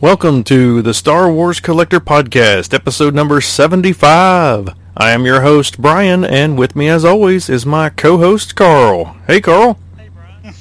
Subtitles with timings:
[0.00, 4.68] Welcome to the Star Wars Collector Podcast, episode number 75.
[4.94, 9.16] I am your host, Bryan, and with me, as always, is my co host, Carl.
[9.26, 9.78] Hey, Carl.
[9.96, 10.54] Hey, Bryan.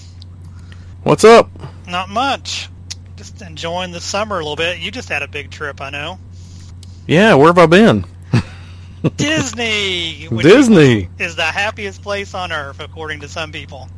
[1.03, 1.49] What's up?
[1.85, 2.69] Not much.
[3.17, 4.79] Just enjoying the summer a little bit.
[4.79, 6.17] You just had a big trip, I know.
[7.05, 8.05] Yeah, where have I been?
[9.17, 10.29] Disney.
[10.29, 11.09] Disney.
[11.19, 13.89] is the happiest place on earth, according to some people.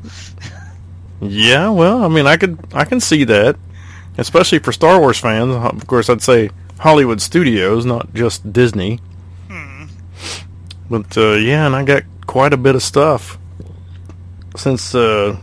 [1.22, 3.56] Yeah, well, I mean, I could, I can see that,
[4.18, 5.54] especially for Star Wars fans.
[5.56, 6.50] Of course, I'd say
[6.80, 9.00] Hollywood Studios, not just Disney.
[9.50, 9.86] Hmm.
[10.90, 13.38] But uh, yeah, and I got quite a bit of stuff
[14.56, 15.38] since uh,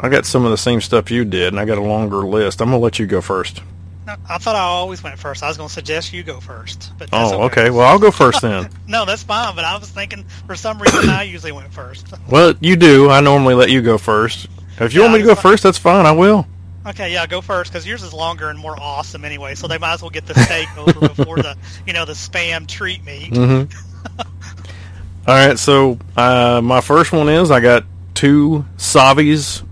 [0.00, 2.60] I got some of the same stuff you did, and I got a longer list.
[2.60, 3.62] I'm gonna let you go first.
[4.06, 5.42] No, I thought I always went first.
[5.42, 6.92] I was going to suggest you go first.
[6.98, 7.70] But Oh, okay.
[7.70, 8.68] Well, I'll go first then.
[8.86, 9.56] no, that's fine.
[9.56, 12.12] But I was thinking, for some reason, I usually went first.
[12.28, 13.08] Well, you do.
[13.08, 14.46] I normally let you go first.
[14.78, 15.52] If you Yeah, want me to go fine.
[15.52, 16.04] first, that's fine.
[16.04, 16.46] I will.
[16.86, 19.54] Okay, yeah, go first because yours is longer and more awesome anyway.
[19.54, 22.66] So they might as well get the steak over before the, you know, the spam
[22.66, 23.32] treat meat.
[23.32, 24.18] Mm-hmm.
[25.26, 25.58] All right.
[25.58, 29.62] So uh, my first one is I got two Savi's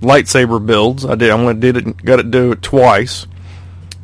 [0.00, 1.06] lightsaber builds.
[1.06, 1.30] I did.
[1.30, 2.04] I went did it.
[2.04, 3.26] Got it do it twice.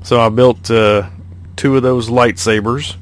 [0.03, 1.09] So I built uh,
[1.57, 2.97] two of those lightsabers.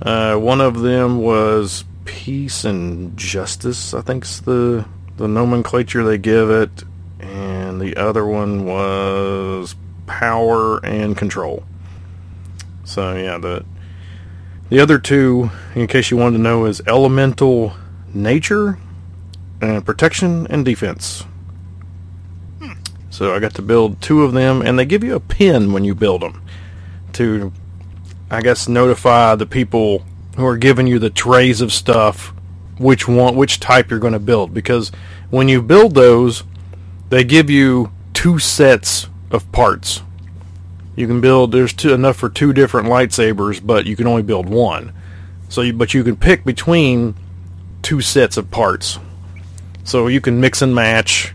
[0.00, 3.94] Uh, one of them was peace and justice.
[3.94, 4.84] I think's the
[5.16, 6.84] the nomenclature they give it,
[7.32, 9.74] and the other one was
[10.06, 11.64] power and control.
[12.84, 13.64] So yeah, the
[14.68, 17.74] the other two, in case you wanted to know, is elemental
[18.12, 18.78] nature
[19.60, 21.24] and protection and defense.
[23.10, 25.84] So I got to build two of them, and they give you a pin when
[25.84, 26.42] you build them
[27.12, 27.52] to,
[28.30, 30.02] I guess, notify the people
[30.36, 32.32] who are giving you the trays of stuff
[32.78, 34.54] which one, which type you're going to build.
[34.54, 34.90] Because
[35.28, 36.42] when you build those,
[37.12, 40.00] they give you two sets of parts.
[40.96, 44.48] You can build there's two, enough for two different lightsabers, but you can only build
[44.48, 44.94] one.
[45.50, 47.14] So, you, but you can pick between
[47.82, 48.98] two sets of parts.
[49.84, 51.34] So you can mix and match,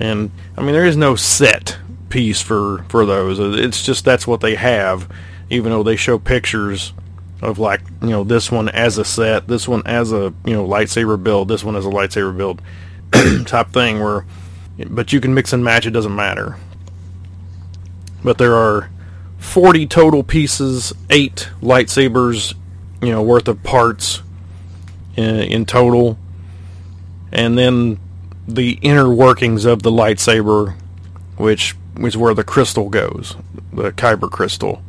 [0.00, 3.38] and I mean there is no set piece for for those.
[3.38, 5.08] It's just that's what they have,
[5.48, 6.92] even though they show pictures
[7.40, 10.66] of like you know this one as a set, this one as a you know
[10.66, 12.62] lightsaber build, this one as a lightsaber build
[13.46, 14.00] type thing.
[14.00, 14.24] Where,
[14.88, 15.86] but you can mix and match.
[15.86, 16.56] It doesn't matter
[18.24, 18.88] but there are
[19.36, 22.54] 40 total pieces, eight lightsabers,
[23.02, 24.22] you know, worth of parts
[25.14, 26.18] in, in total,
[27.30, 28.00] and then
[28.48, 30.74] the inner workings of the lightsaber,
[31.36, 33.36] which is where the crystal goes,
[33.74, 34.82] the kyber crystal.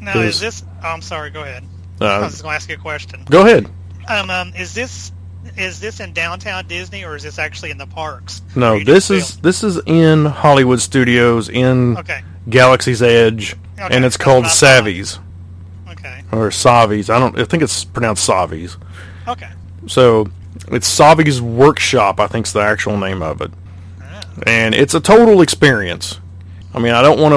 [0.00, 0.62] Now, is this?
[0.84, 1.30] Oh, I'm sorry.
[1.30, 1.64] Go ahead.
[2.00, 3.24] I Uh, was going to ask you a question.
[3.28, 3.68] go ahead.
[4.08, 5.10] Um, um, is this
[5.56, 8.42] is this in downtown Disney or is this actually in the parks?
[8.54, 12.22] No, this is this is in Hollywood Studios in okay.
[12.48, 14.84] Galaxy's Edge, Okay, and it's called what I thought.
[14.84, 15.18] Savi's
[15.90, 16.22] Okay.
[16.32, 17.10] or Savi's.
[17.10, 17.38] I don't.
[17.38, 18.76] I think it's pronounced Savi's.
[19.28, 19.48] Okay.
[19.86, 20.28] So
[20.72, 23.50] it's Savi's Workshop, I think's the actual name of it,
[24.02, 24.22] Ah.
[24.46, 26.20] and it's a total experience.
[26.74, 27.34] I mean, I don't want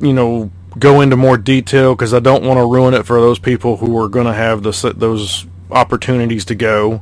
[0.00, 3.20] to, you know, go into more detail because I don't want to ruin it for
[3.20, 7.00] those people who are going to have the, those opportunities to go.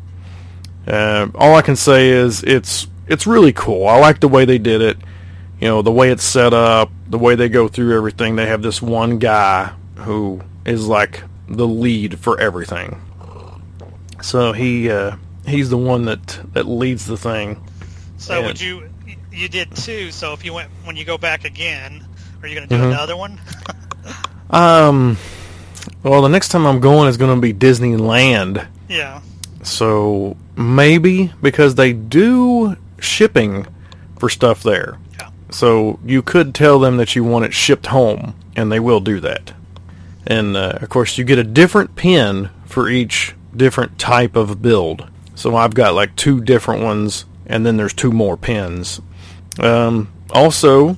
[0.87, 3.87] Uh, all I can say is it's it's really cool.
[3.87, 4.97] I like the way they did it.
[5.61, 8.35] You know, the way it's set up, the way they go through everything.
[8.37, 13.01] They have this one guy who is like the lead for everything.
[14.23, 15.17] So he uh,
[15.47, 17.63] he's the one that that leads the thing.
[18.19, 18.89] So And- would you?
[19.33, 20.11] You did two.
[20.11, 22.05] So if you went when you go back again,
[22.43, 22.89] are you going to do Mhm.
[22.93, 23.41] another one?
[24.51, 25.17] Um,
[26.03, 28.67] well, the next time I'm going is going to be Disneyland.
[28.91, 29.21] yeah.
[29.63, 33.67] So maybe because they do shipping
[34.19, 34.99] for stuff there.
[35.19, 35.31] Yeah.
[35.51, 39.21] So you could tell them that you want it shipped home, and they will do
[39.21, 39.53] that.
[40.27, 45.09] And uh, of course, you get a different pin for each different type of build.
[45.35, 49.01] So I've got like two different ones, and then there's two more pins.
[49.59, 50.97] Um, also,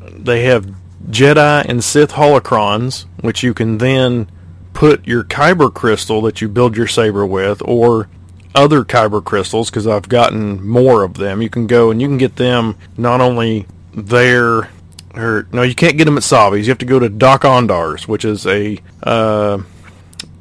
[0.00, 0.74] they have
[1.08, 4.30] Jedi and Sith holocrons, which you can then
[4.76, 8.08] put your kyber crystal that you build your saber with, or
[8.54, 11.40] other kyber crystals, because I've gotten more of them.
[11.40, 14.68] You can go and you can get them not only there,
[15.14, 16.66] or no, you can't get them at Savi's.
[16.66, 19.62] You have to go to Doc Ondar's, which is a uh,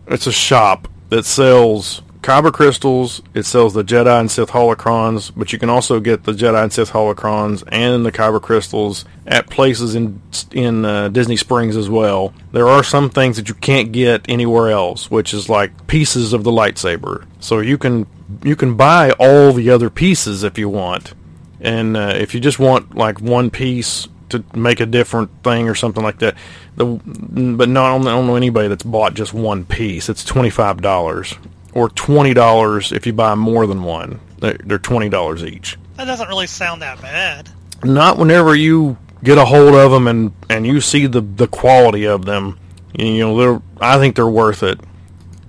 [0.07, 3.21] it's a shop that sells kyber crystals.
[3.35, 6.73] It sells the Jedi and Sith holocrons, but you can also get the Jedi and
[6.73, 10.19] Sith holocrons and the kyber crystals at places in
[10.51, 12.33] in uh, Disney Springs as well.
[12.51, 16.43] There are some things that you can't get anywhere else, which is like pieces of
[16.43, 17.25] the lightsaber.
[17.39, 18.07] So you can
[18.43, 21.13] you can buy all the other pieces if you want.
[21.61, 25.75] And uh, if you just want like one piece, to make a different thing or
[25.75, 26.35] something like that.
[26.75, 30.09] The but not I don't know anybody that's bought just one piece.
[30.09, 31.35] It's twenty five dollars
[31.75, 34.19] or twenty dollars if you buy more than one.
[34.39, 35.77] They're, they're twenty dollars each.
[35.97, 37.49] That doesn't really sound that bad.
[37.83, 42.07] Not whenever you get a hold of them and and you see the the quality
[42.07, 42.57] of them.
[42.97, 44.79] You know, they're I think they're worth it.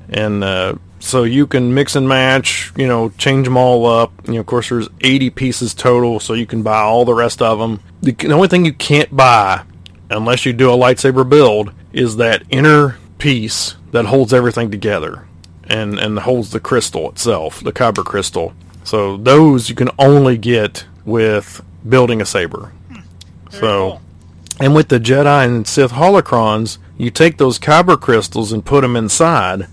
[0.09, 4.13] And uh, so you can mix and match, you know, change them all up.
[4.27, 7.43] You know, of course, there's 80 pieces total, so you can buy all the rest
[7.43, 7.81] of them.
[8.03, 9.65] The, the only thing you can't buy,
[10.11, 15.26] unless you do a lightsaber build, is that inner piece that holds everything together
[15.69, 18.55] and and holds the crystal itself, the kyber crystal.
[18.85, 22.73] So those you can only get with building a saber.
[22.89, 23.03] Very
[23.51, 23.61] so.
[23.61, 24.01] cool.
[24.59, 28.97] And with the Jedi and Sith holocrons, you take those kyber crystals and put them
[28.97, 29.67] inside,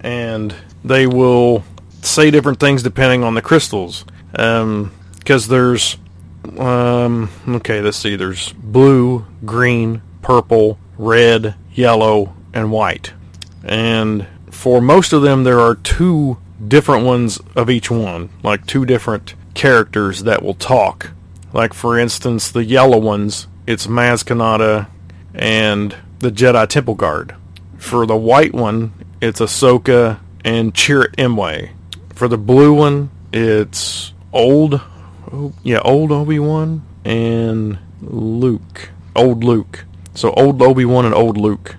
[0.00, 0.54] and
[0.84, 1.64] they will
[2.02, 4.04] say different things depending on the crystals.
[4.32, 5.96] Because there's,
[6.58, 13.12] um, okay, let's see, there's blue, green, purple, red, yellow, and white.
[13.64, 18.84] And for most of them, there are two different ones of each one, like two
[18.84, 21.10] different characters that will talk.
[21.52, 24.88] Like, for instance, the yellow ones, it's Maz Kanata
[25.34, 27.34] and the Jedi Temple Guard.
[27.78, 31.70] For the white one, it's Ahsoka and Chirrut Imwe.
[32.14, 34.80] For the blue one, it's old,
[35.32, 39.84] oh, yeah, old Obi Wan and Luke, old Luke.
[40.14, 41.76] So old Obi Wan and old Luke,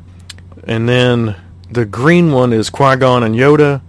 [0.66, 1.36] and then
[1.72, 3.82] the green one is Qui Gon and Yoda.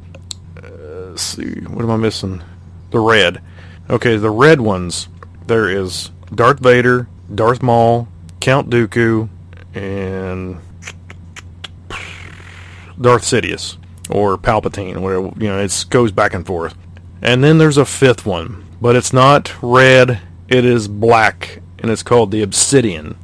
[0.56, 2.42] Uh, see, what am I missing?
[2.90, 3.40] The red.
[3.88, 5.08] Okay, the red ones.
[5.46, 8.08] There is Darth Vader, Darth Maul,
[8.40, 9.28] Count Dooku,
[9.74, 10.58] and
[13.00, 13.76] Darth Sidious
[14.10, 15.58] or Palpatine, whatever you know.
[15.58, 16.76] It goes back and forth.
[17.22, 20.20] And then there's a fifth one, but it's not red.
[20.48, 23.16] It is black, and it's called the Obsidian.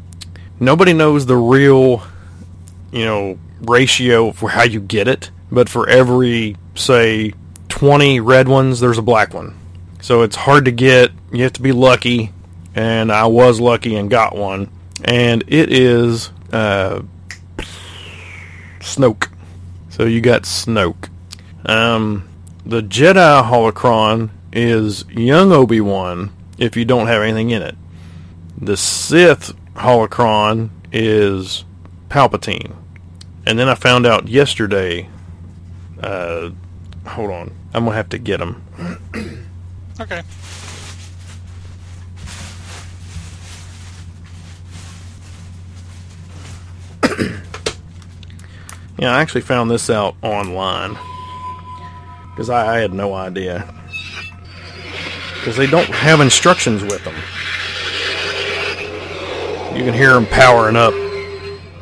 [0.60, 2.02] Nobody knows the real,
[2.92, 7.32] you know, ratio for how you get it, but for every say
[7.68, 9.58] 20 red ones, there's a black one.
[10.00, 11.10] So it's hard to get.
[11.32, 12.32] You have to be lucky,
[12.74, 14.70] and I was lucky and got one.
[15.04, 17.02] And it is uh,
[18.80, 19.28] Snoke.
[19.90, 21.08] So you got Snoke.
[21.64, 22.28] Um,
[22.64, 27.74] the Jedi holocron is young Obi Wan if you don't have anything in it.
[28.58, 31.64] The Sith holocron is
[32.08, 32.74] Palpatine.
[33.46, 35.08] And then I found out yesterday.
[36.00, 36.50] Uh,
[37.06, 38.62] hold on, I'm gonna have to get them.
[39.98, 40.22] Okay.
[48.98, 50.98] Yeah, I actually found this out online
[52.30, 53.72] because I, I had no idea.
[55.34, 57.14] Because they don't have instructions with them.
[59.76, 60.92] You can hear them powering up,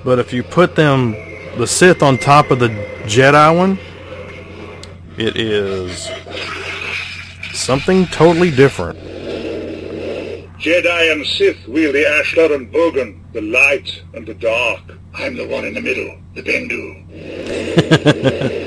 [0.05, 1.17] but if you put them,
[1.57, 2.69] the Sith on top of the
[3.05, 3.79] Jedi one,
[5.17, 6.11] it is
[7.53, 8.99] something totally different.
[10.59, 14.81] Jedi and Sith wield the Ashla and Bogan, the light and the dark.
[15.15, 17.05] I'm the one in the middle, the Bendu.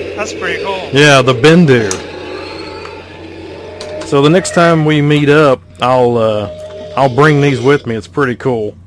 [0.15, 0.89] That's pretty cool.
[0.93, 1.91] Yeah, the Bendu.
[4.07, 7.95] So the next time we meet up, I'll uh, I'll bring these with me.
[7.95, 8.77] It's pretty cool.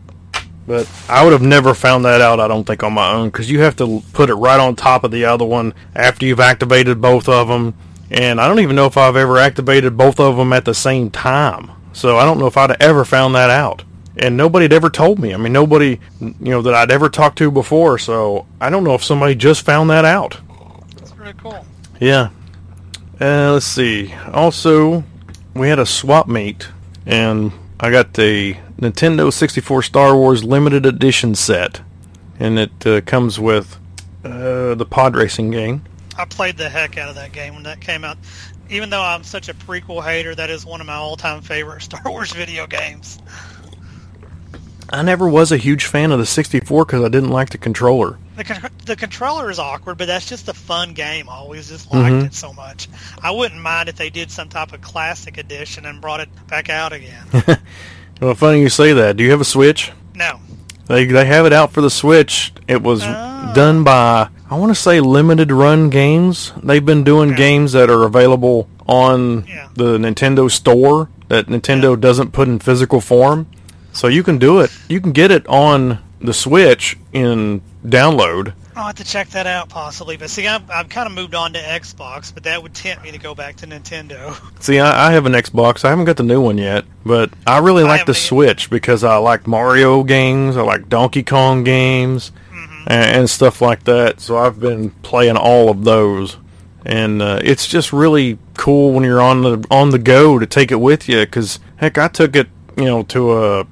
[0.71, 2.39] But I would have never found that out.
[2.39, 5.03] I don't think on my own because you have to put it right on top
[5.03, 7.75] of the other one after you've activated both of them.
[8.09, 11.11] And I don't even know if I've ever activated both of them at the same
[11.11, 11.73] time.
[11.93, 13.83] So I don't know if I'd ever found that out.
[14.17, 15.35] And nobody had ever told me.
[15.35, 17.99] I mean, nobody, you know, that I'd ever talked to before.
[17.99, 20.39] So I don't know if somebody just found that out.
[20.95, 21.67] That's pretty cool.
[21.99, 22.31] Yeah.
[23.21, 24.15] Uh, let's see.
[24.33, 25.03] Also,
[25.53, 26.69] we had a swap meet,
[27.07, 27.51] and
[27.83, 31.81] I got the Nintendo 64 Star Wars Limited Edition set,
[32.39, 33.79] and it uh, comes with
[34.23, 35.83] uh, the pod racing game.
[36.19, 38.19] I played the heck out of that game when that came out.
[38.69, 42.03] Even though I'm such a prequel hater, that is one of my all-time favorite Star
[42.05, 43.19] Wars video games.
[44.93, 48.19] I never was a huge fan of the 64 because I didn't like the controller.
[48.37, 51.29] The, con- the controller is awkward, but that's just a fun game.
[51.29, 52.27] I always just liked Mhm.
[52.27, 52.89] it so much.
[53.23, 56.69] I wouldn't mind if they did some type of classic edition and brought it back
[56.69, 57.25] out again.
[58.21, 59.17] Well, funny you say that.
[59.17, 59.93] Do you have a Switch?
[60.15, 60.41] no.
[60.89, 62.53] They they have it out for the Switch.
[62.69, 63.53] It was Oh.
[63.55, 66.53] done by I want to say Limited Run Games.
[66.63, 67.39] They've been doing Okay.
[67.39, 69.69] games that are available on Yeah.
[69.75, 73.47] the Nintendo Store that Nintendo doesn't put in physical form.
[73.93, 74.71] So you can do it.
[74.89, 79.69] You can get it on the Switch in download, I'll have to check that out
[79.69, 80.17] possibly.
[80.17, 83.11] But see, I've, I've kind of moved on to Xbox, but that would tempt me
[83.11, 84.35] to go back to Nintendo.
[84.63, 85.85] See, I, I have an Xbox.
[85.85, 88.27] I haven't got the new one yet, but I really I like the haven't either.
[88.27, 92.33] Switch because I like Mario games, I like Donkey Kong games,
[92.87, 94.21] and, and stuff like that.
[94.21, 96.39] So I've been playing all of those,
[96.87, 100.73] and uh, it's just really cool when you're on the on the go to take
[100.73, 101.21] it with you.
[101.21, 103.67] Because heck, I took it, you know, to a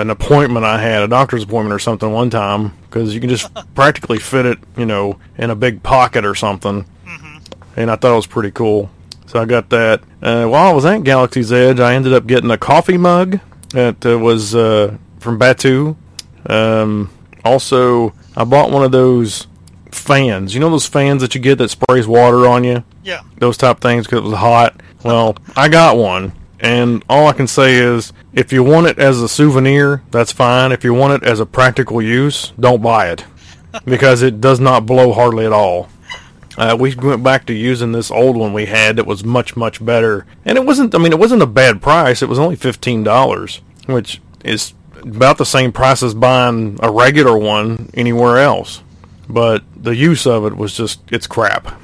[0.00, 3.50] an appointment I had, a doctor's appointment or something one time, because you can just
[3.74, 6.84] practically fit it, you know, in a big pocket or something.
[7.76, 8.90] And I thought it was pretty cool.
[9.26, 10.00] So I got that.
[10.20, 13.38] Uh, while I was at Galaxy's Edge, I ended up getting a coffee mug
[13.70, 15.94] that uh, was uh, from Batuu.
[16.46, 17.10] Um,
[17.44, 19.46] also, I bought one of those
[19.92, 20.54] fans.
[20.54, 22.82] You know those fans that you get that sprays water on you?
[23.04, 23.20] Yeah.
[23.38, 24.80] those type things because it was hot.
[25.04, 29.20] Well, I got one, and all I can say is if you want it as
[29.20, 30.72] a souvenir, that's fine.
[30.72, 33.24] If you want it as a practical use, don't buy it
[33.84, 35.88] because it does not blow hardly at all.
[36.56, 39.84] Uh, we went back to using this old one we had that was much much
[39.84, 40.92] better, and it wasn't.
[40.92, 42.20] I mean, it wasn't a bad price.
[42.20, 47.38] It was only fifteen dollars, which is about the same price as buying a regular
[47.38, 48.82] one anywhere else.
[49.28, 51.80] But the use of it was just it's crap.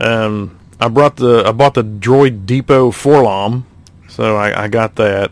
[0.00, 3.66] Um, I brought the I bought the Droid Depot 4-LOM,
[4.20, 5.30] so I, I got that,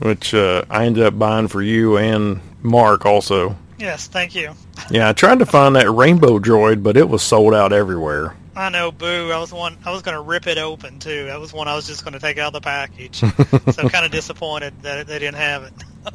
[0.00, 3.54] which uh, I ended up buying for you and Mark also.
[3.78, 4.54] Yes, thank you.
[4.90, 8.34] Yeah, I tried to find that Rainbow Droid, but it was sold out everywhere.
[8.56, 9.30] I know, boo.
[9.30, 9.78] I was one.
[9.86, 11.26] I was going to rip it open too.
[11.26, 13.18] That was one I was just going to take out of the package.
[13.72, 15.72] so kind of disappointed that they didn't have it.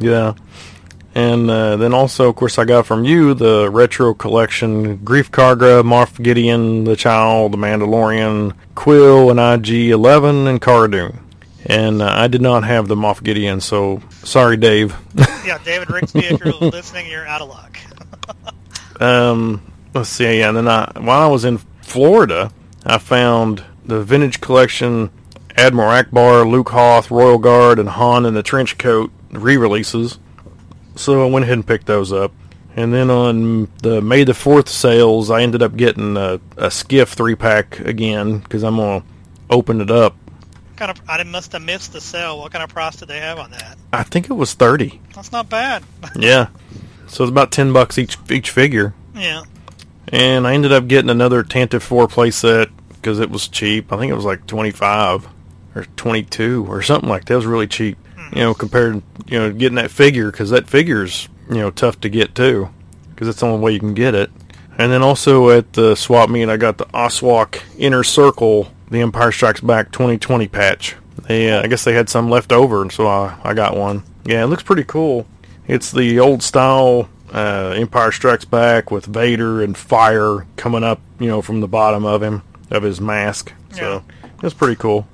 [0.00, 0.34] Yeah.
[1.14, 5.82] And uh, then also, of course, I got from you the retro collection: Greef Karga,
[5.82, 11.21] Moff Gideon, the Child, the Mandalorian, Kuiil, and IG-11, and Cara Dune.
[11.66, 14.96] And uh, I did not have the Moff Gideon, so sorry, Dave.
[15.44, 17.76] Yeah, David Rigsby, if you're listening, you're out of luck.
[19.00, 19.60] um,
[19.92, 20.38] let's see.
[20.38, 22.52] Yeah, and then I, while I was in Florida,
[22.86, 25.10] I found the vintage collection:
[25.56, 30.20] Admiral Ackbar, Luke Hoth, Royal Guard, and Han in the trench coat re-releases.
[30.94, 32.32] So I went ahead and picked those up.
[32.76, 37.10] And then on the May the Fourth sales, I ended up getting a, a Skiff
[37.10, 39.02] three pack again because I'm gonna
[39.50, 40.14] open it up.
[40.86, 42.38] Kind of, I must have missed the sale.
[42.40, 43.78] What kind of price did they have on that?
[43.92, 45.00] I think it was thirty.
[45.14, 45.84] That's not bad.
[46.18, 46.48] Yeah,
[47.06, 48.94] so it's about ten bucks each each figure.
[49.14, 49.44] yeah.
[50.08, 53.90] And I ended up getting another Tantive 4 playset because it was cheap.
[53.92, 55.26] I think it was like 25
[55.74, 57.34] or 22 or something like that.
[57.34, 57.96] It was really cheap,
[58.32, 61.98] you know, compared to, you know, getting that figure because that figure's, you know, tough
[62.00, 62.68] to get too
[63.10, 64.30] because that's the only way you can get it.
[64.76, 69.32] And then also at the swap meet, I got the Oswak Inner Circle, the Empire
[69.32, 70.96] Strikes Back 2020 patch.
[71.26, 74.02] They, uh, I guess they had some left over, and so I, I got one.
[74.24, 75.26] Yeah, it looks pretty cool.
[75.66, 81.28] It's the old style uh, Empire Strikes Back with Vader and fire coming up, you
[81.28, 83.52] know, from the bottom of him of his mask.
[83.72, 84.04] So
[84.42, 85.08] it's pretty cool.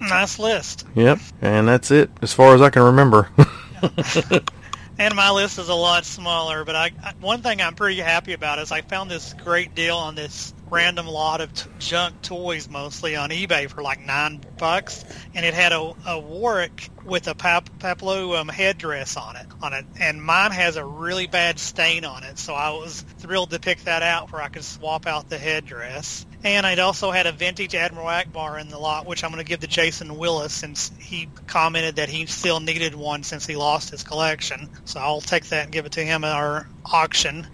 [0.00, 0.84] Nice list.
[0.94, 3.30] Yep, and that's it as far as I can remember.
[5.00, 6.90] And my list is a lot smaller, but I,
[7.20, 11.06] one thing I'm pretty happy about is I found this great deal on this random
[11.06, 15.70] lot of t- junk toys, mostly on eBay for like nine bucks, and it had
[15.70, 19.46] a, a Warwick with a pap- Paploo um, headdress on it.
[19.62, 23.50] On it, and mine has a really bad stain on it, so I was thrilled
[23.50, 26.26] to pick that out where I could swap out the headdress.
[26.44, 29.48] And I'd also had a vintage Admiral Ackbar in the lot, which I'm going to
[29.48, 33.90] give to Jason Willis since he commented that he still needed one since he lost
[33.90, 34.68] his collection.
[34.84, 37.46] So I'll take that and give it to him at our auction.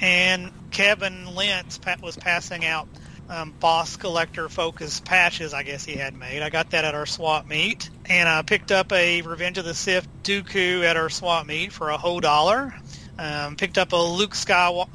[0.00, 2.86] And Kevin Lentz was passing out
[3.30, 6.42] um, Boss Collector Focus patches, I guess he had made.
[6.42, 7.88] I got that at our swap meet.
[8.06, 11.90] And I picked up a Revenge of the Sith Dooku at our swap meet for
[11.90, 12.74] a whole dollar.
[13.18, 14.88] Um, picked up a Luke Skywa-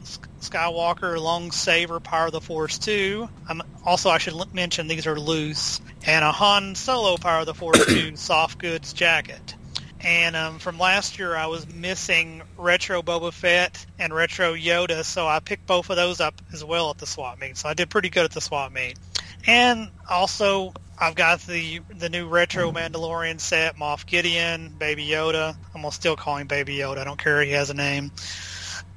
[0.49, 3.27] Skywalker Long Saber Power of the Force 2.
[3.49, 5.81] Um, also, I should l- mention these are loose.
[6.05, 9.55] And a Han Solo Power of the Force 2 soft goods jacket.
[10.01, 15.25] And um, from last year, I was missing Retro Boba Fett and Retro Yoda, so
[15.25, 17.55] I picked both of those up as well at the swap meet.
[17.57, 18.99] So I did pretty good at the swap meet.
[19.47, 25.55] And also, I've got the the new Retro Mandalorian set, Moff Gideon, Baby Yoda.
[25.73, 26.99] I'm gonna still call him Baby Yoda.
[26.99, 27.41] I don't care.
[27.41, 28.11] He has a name.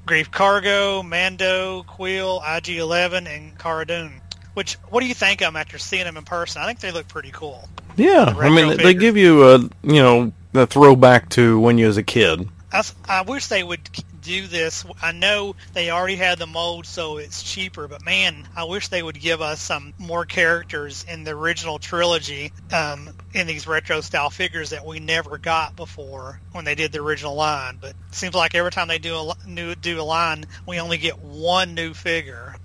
[0.06, 4.20] Greef Karga, Mando, Kuiil, IG-11, and Cara Dune.
[4.54, 6.62] Which, what do you think of them after seeing them in person?
[6.62, 7.68] I think they look pretty cool.
[7.96, 11.96] yeah, I mean, they give you a, you know, a throwback to when you was
[11.96, 12.48] a kid.
[13.08, 13.80] I wish they would
[14.26, 14.84] do this.
[15.00, 17.88] I know they already had the mold, so it's cheaper.
[17.88, 22.52] But man, I wish they would give us some more characters in the original trilogy
[22.72, 27.00] um, in these retro style figures that we never got before when they did the
[27.00, 27.78] original line.
[27.80, 30.98] But it seems like every time they do a new do a line, we only
[30.98, 32.55] get one new figure.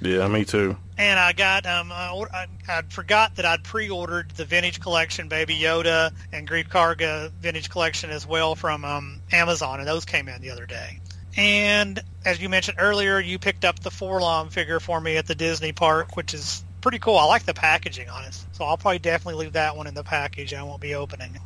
[0.00, 0.76] Yeah, me too.
[0.96, 6.12] And I got um I, I forgot that I'd pre-ordered the vintage collection Baby Yoda
[6.32, 10.50] and Greef Karga vintage collection as well from um, Amazon, and those came in the
[10.50, 11.00] other day.
[11.36, 15.36] And as you mentioned earlier, you picked up the 4-LOM figure for me at the
[15.36, 17.16] Disney park, which is pretty cool.
[17.16, 20.02] I like the packaging on it, so I'll probably definitely leave that one in the
[20.02, 20.52] package.
[20.52, 21.38] I won't be opening.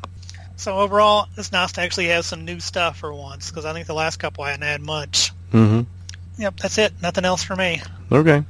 [0.57, 3.87] So overall, it's nice to actually have some new stuff for once because I think
[3.87, 5.33] the last couple I hadn't had much.
[5.53, 5.83] Mm-hmm.
[6.39, 6.93] Yep, that's it.
[7.03, 7.81] Nothing else for me.
[8.11, 8.45] Okay.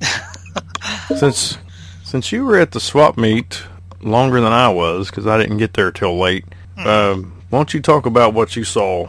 [1.16, 1.58] since
[2.02, 3.62] since you were at the swap meet
[4.00, 6.44] longer than I was, because I didn't get there till late,
[6.76, 6.86] Hmm.
[6.86, 9.08] um, why don't you talk about what you saw?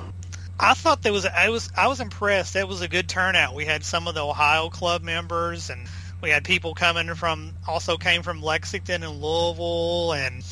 [0.60, 2.56] I thought there was I was I was impressed.
[2.56, 3.56] It was a good turnout.
[3.56, 5.88] We had some of the Ohio club members and
[6.22, 10.44] we had people coming from also came from Lexington and Louisville and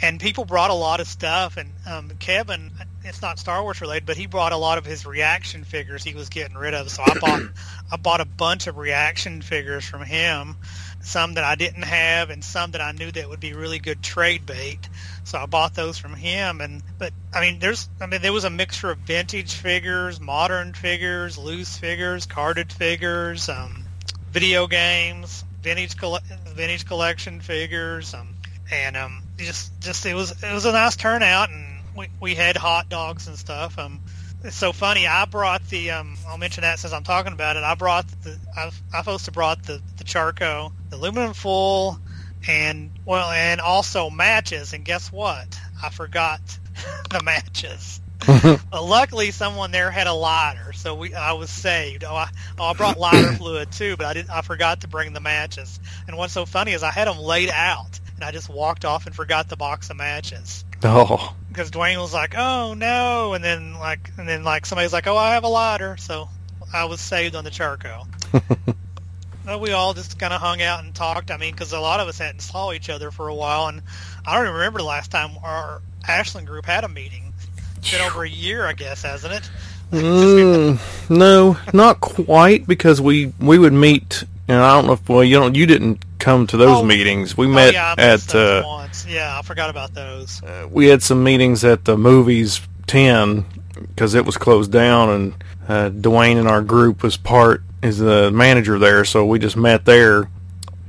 [0.00, 2.70] and people brought a lot of stuff and um, Kevin
[3.04, 6.14] it's not Star Wars related but he brought a lot of his reaction figures he
[6.14, 6.90] was getting rid of.
[6.90, 7.42] So I bought
[7.92, 10.56] I bought a bunch of reaction figures from him
[11.00, 14.02] some that I didn't have and some that I knew that would be really good
[14.02, 14.88] trade bait.
[15.24, 18.44] So I bought those from him and but I mean there's I mean there was
[18.44, 23.84] a mixture of vintage figures modern figures loose figures carded figures um,
[24.30, 26.20] video games vintage coll-
[26.54, 28.28] vintage collection figures um,
[28.70, 32.56] and um, just just it was it was a nice turnout and we, we had
[32.56, 34.00] hot dogs and stuff um,
[34.44, 35.06] it's so funny.
[35.06, 35.92] I brought the.
[35.92, 37.62] Um, I'll mention that since I'm talking about it.
[37.62, 38.36] I brought the.
[38.56, 42.00] I've, I've also brought the the charco, the aluminum foil,
[42.48, 44.72] and well, and also matches.
[44.72, 45.58] And guess what?
[45.82, 46.40] I forgot
[47.10, 48.00] the matches.
[48.72, 52.04] luckily, someone there had a lighter, so we I was saved.
[52.04, 54.28] Oh, I, oh, I brought lighter fluid too, but I did.
[54.28, 55.78] I forgot to bring the matches.
[56.08, 59.06] And what's so funny is I had them laid out, and I just walked off
[59.06, 63.74] and forgot the box of matches Oh, because Dwayne was like, "Oh no," and then
[63.74, 66.28] like, and then like somebody's like, "Oh, I have a lighter," so
[66.72, 68.06] I was saved on the charcoal.
[69.44, 71.30] but we all just kind of hung out and talked.
[71.30, 73.82] I mean, because a lot of us hadn't saw each other for a while, and
[74.26, 77.32] I don't even remember the last time our Ashland group had a meeting.
[77.76, 79.50] It's been over a year, I guess, hasn't it?
[79.90, 85.22] Mm, no, not quite because we we would meet, and I don't know if well
[85.22, 86.84] you don't you didn't come to those Oh.
[86.84, 87.36] meetings.
[87.36, 89.04] We oh met yeah, I at uh, once.
[89.06, 90.40] Yeah, I forgot about those.
[90.70, 95.90] we had some meetings at the movies ten because it was closed down, and uh,
[95.90, 100.30] Dwayne and our group was part is the manager there, so we just met there,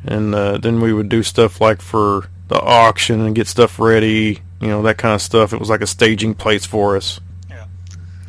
[0.06, 4.40] and uh, then we would do stuff like for the auction and get stuff ready,
[4.62, 5.52] you know that kind of stuff.
[5.54, 7.20] It was like a staging place for us.
[7.50, 7.66] Yeah.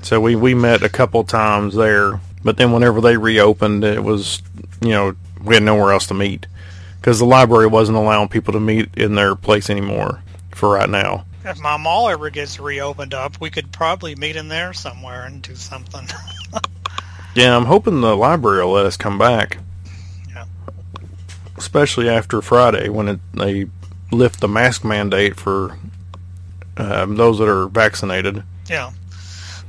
[0.03, 4.41] So we we met a couple times there, but then whenever they reopened, it was
[4.81, 6.47] you know we had nowhere else to meet
[7.05, 11.27] because the library wasn't allowing people to meet in their place anymore for right now.
[11.45, 15.43] If my mall ever gets reopened up, we could probably meet in there somewhere and
[15.43, 16.09] do something.
[17.37, 19.59] Yeah, I'm hoping the library will let us come back.
[20.29, 20.45] Yeah.
[21.57, 23.67] Especially after Friday when it, they
[24.13, 25.77] lift the mask mandate for
[26.77, 28.45] um, those that are vaccinated.
[28.71, 28.93] yeah.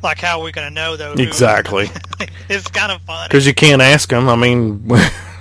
[0.03, 1.13] Like how are we going to know though?
[1.13, 1.89] Exactly.
[2.49, 3.29] it's kind of fun.
[3.29, 4.29] Because you can't ask them.
[4.29, 4.87] I mean,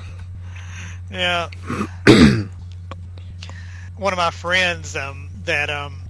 [1.14, 1.48] Yeah.
[3.96, 6.00] One of my friends um, that um,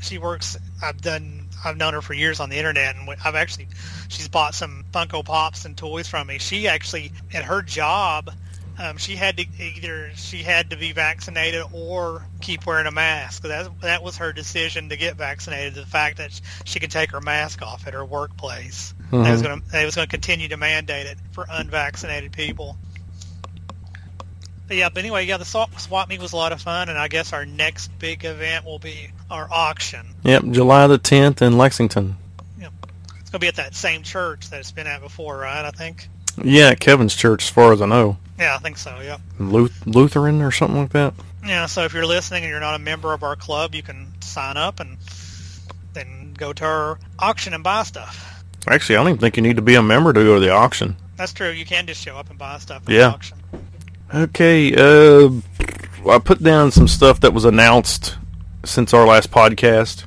[0.00, 0.56] she works.
[0.82, 1.46] I've done.
[1.64, 3.68] I've known her for years on the internet, and I've actually
[4.08, 6.38] she's bought some Funko Pops and toys from me.
[6.38, 8.30] She actually at her job.
[8.78, 13.42] Um, she had to either she had to be vaccinated or keep wearing a mask.
[13.42, 15.74] That that was her decision to get vaccinated.
[15.74, 18.92] The fact that she could take her mask off at her workplace.
[19.12, 19.70] They was Mhm.
[19.70, 22.76] they was going to continue to mandate it for unvaccinated people.
[24.72, 26.96] But yeah, but anyway, yeah, the swap, swap meet was a lot of fun, and
[26.98, 30.06] I guess our next big event will be our auction.
[30.22, 32.16] yep, July the 10th in Lexington.
[32.58, 32.72] Yep.
[33.20, 35.62] It's going to be at that same church that it's been at before, right?
[35.66, 36.08] I think.
[36.42, 38.16] Yeah, at Kevin's church, as far as I know.
[38.38, 38.98] Yeah, I think so.
[39.04, 39.18] Yeah.
[39.38, 41.12] Luth- Lutheran or something like that.
[41.44, 41.66] Yeah.
[41.66, 44.56] So if you're listening and you're not a member of our club, you can sign
[44.56, 44.96] up and
[45.92, 48.42] then go to our auction and buy stuff.
[48.66, 50.50] Actually, I don't even think you need to be a member to go to the
[50.50, 50.96] auction.
[51.18, 51.50] That's true.
[51.50, 52.98] You can just show up and buy stuff at Yeah.
[53.08, 53.38] the auction.
[54.14, 55.30] Okay, uh,
[56.08, 58.18] I put down some stuff that was announced
[58.64, 60.04] since our last podcast.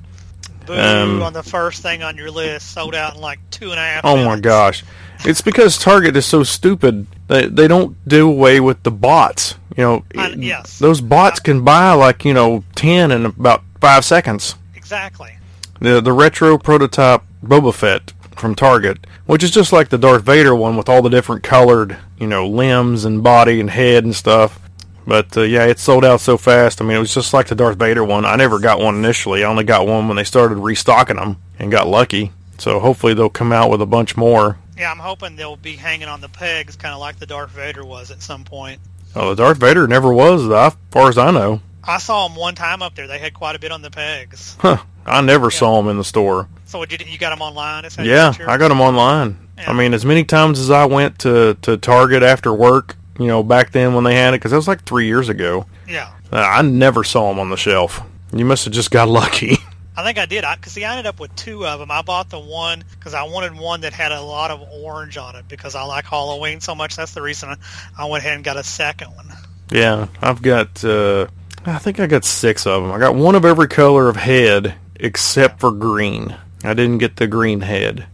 [0.67, 3.79] Boo Um, on the first thing on your list, sold out in like two and
[3.79, 4.01] a half.
[4.05, 4.83] Oh my gosh.
[5.23, 7.07] It's because Target is so stupid.
[7.27, 9.55] They they don't do away with the bots.
[9.77, 10.79] You know, I- yes.
[10.79, 14.55] those bots can buy like, you know, 10 in about 5 seconds.
[14.75, 15.35] Exactly.
[15.81, 20.55] The the retro prototype Boba Fett from Target, which is just like the Darth Vader
[20.55, 24.59] one with all the different colored, you know, limbs and body and head and stuff.
[25.07, 26.81] But uh, yeah, it sold out so fast.
[26.81, 28.25] I mean, it was just like the Darth Vader one.
[28.25, 29.43] I never got one initially.
[29.43, 32.31] I only got one when they started restocking them and got lucky.
[32.57, 34.57] So hopefully they'll come out with a bunch more.
[34.77, 37.85] Yeah, I'm hoping they'll be hanging on the pegs, kind of like the Darth Vader
[37.85, 38.81] was at some point.
[39.15, 41.61] Oh, the Darth Vader never was, as far as I know.
[41.83, 43.07] I saw them one time up there.
[43.07, 44.57] They had quite a bit on the pegs.
[44.59, 44.77] Huh.
[45.05, 46.49] I never saw them in the store.
[46.65, 47.85] So you, you got them online?
[47.85, 48.33] Is that you Yeah?
[48.47, 49.37] I got them online.
[49.57, 49.69] Yeah.
[49.69, 53.43] I mean, as many times as I went to, to Target after work, you know,
[53.43, 56.11] back then when they had it, because that was like three years ago, Yeah.
[56.33, 58.01] uh, I never saw them on the shelf.
[58.33, 59.57] You must have just got lucky.
[59.97, 60.43] I think I did.
[60.43, 61.89] I, cause see, I ended up with two of them.
[61.89, 65.37] I bought the one because I wanted one that had a lot of orange on
[65.37, 66.97] it because I like Halloween so much.
[66.97, 67.55] That's the reason
[67.97, 69.29] I, went ahead and got a second one.
[69.71, 71.27] yeah, I've got, uh,
[71.65, 72.91] I think I got six of them.
[72.91, 76.35] I got one of every color of head except for green.
[76.67, 78.07] I didn't get the green head.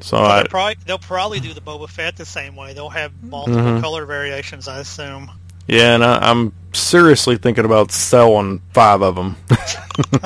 [0.00, 2.74] So But I, they'll, probably, they'll probably do the Boba Fett the same way.
[2.74, 3.80] They'll have multiple Mhm.
[3.80, 5.30] color variations, I assume.
[5.66, 9.36] yeah, and I, I'm seriously thinking about selling five of them.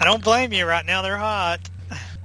[0.00, 0.66] I don't blame you.
[0.66, 1.60] Right now, they're hot.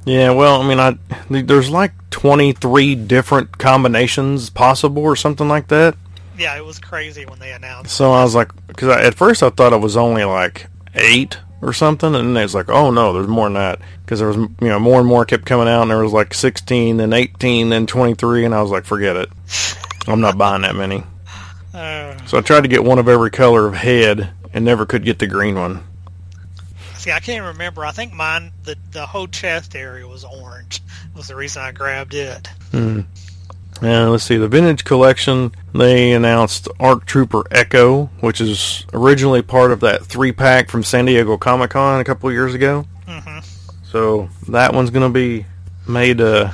[0.06, 0.98] Yeah, well, I mean, I
[1.30, 5.96] there's like 23 different combinations possible or something like that.
[6.38, 7.92] Yeah, it was crazy when they announced.
[7.96, 11.74] So I was like, because at first I thought it was only like eight or
[11.74, 13.80] something, and then it's like, oh no, there's more than that.
[14.06, 16.34] Because there was, you know, more and more kept coming out, and there was like
[16.34, 19.30] 16, then 18, then 23, and I was like, forget it,
[20.08, 21.04] I'm not buying that many.
[21.74, 25.04] Uh, So I tried to get one of every color of head, and never could
[25.06, 25.84] get the green one.
[26.96, 27.86] see, I can't remember.
[27.86, 30.82] I think mine, the the whole chest area was orange.
[31.16, 32.48] Was the reason I grabbed it.
[32.72, 33.02] Hmm.
[33.82, 34.36] Yeah, let's see.
[34.38, 40.32] The Vintage Collection, they announced Arc Trooper Echo, which is originally part of that three
[40.34, 42.86] pack from San Diego Comic Con a couple years ago.
[43.08, 43.40] hmm
[43.84, 45.46] So that one's going to be
[45.88, 46.52] made uh,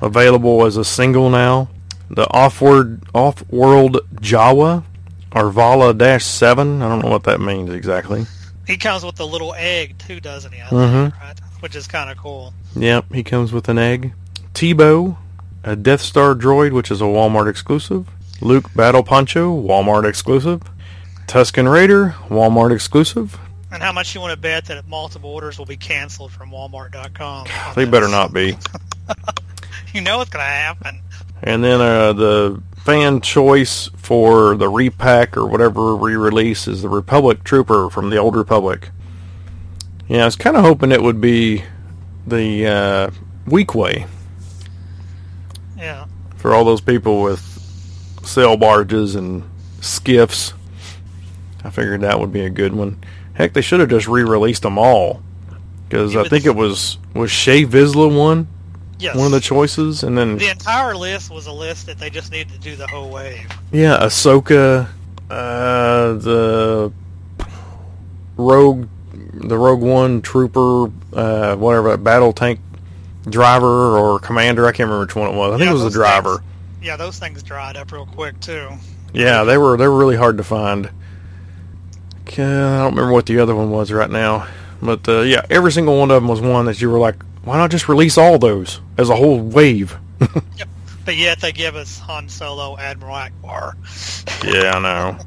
[0.00, 1.68] available as a single now.
[2.10, 4.84] The Offward Off-World Jawa,
[5.32, 6.80] Arvala Dash Seven.
[6.80, 8.24] I don't know what that means exactly.
[8.66, 10.60] He comes with a little egg too, doesn't he?
[10.62, 11.02] I Mhm.
[11.12, 11.40] think, right?
[11.60, 12.54] Which is kind of cool.
[12.76, 14.12] Yep, he comes with an egg.
[14.54, 15.16] Teebo,
[15.64, 18.08] a Death Star droid, which is a Walmart exclusive.
[18.40, 20.62] Luke Battle Poncho, Walmart exclusive.
[21.26, 23.38] Tusken Raider, Walmart exclusive.
[23.72, 27.46] And how much you want to bet that multiple orders will be canceled from Walmart.com?
[27.74, 28.56] They better not be.
[29.94, 31.00] You know it's going to happen.
[31.40, 37.44] And then uh, the fan choice for the repack or whatever re-release is the Republic
[37.44, 38.90] Trooper from the Old Republic.
[40.08, 41.62] Yeah, I was kind of hoping it would be
[42.26, 43.10] the uh,
[43.46, 44.08] Weequay
[45.76, 46.06] Yeah.
[46.36, 47.40] for all those people with
[48.24, 49.42] sail barges and
[49.80, 50.52] skiffs.
[51.62, 53.02] I figured that would be a good one.
[53.34, 55.22] Heck, they should have just re-released them all
[55.88, 58.46] because I think it was was Shea Vizsla one
[59.00, 59.16] Yes.
[59.16, 62.30] one of the choices, and then the entire list was a list that they just
[62.30, 63.46] needed to do the whole wave.
[63.72, 64.88] Yeah, Ahsoka,
[65.28, 66.92] uh, the
[68.36, 72.60] Rogue, the Rogue One trooper, uh, whatever, battle tank
[73.28, 74.66] driver or commander.
[74.66, 75.54] I can't remember which one it was.
[75.54, 76.38] I think it was the driver.
[76.38, 76.50] things-
[76.82, 78.68] Yeah, those things dried up real quick too.
[79.12, 80.90] Yeah, they were they were really hard to find.
[82.26, 84.46] I don't remember what the other one was right now,
[84.82, 87.56] but uh, yeah, every single one of them was one that you were like, why
[87.58, 89.96] not just release all those as a whole wave?
[90.56, 90.68] yep.
[91.04, 93.74] But yet they give us Han Solo, Admiral Ackbar.
[94.42, 95.18] Yeah, I know.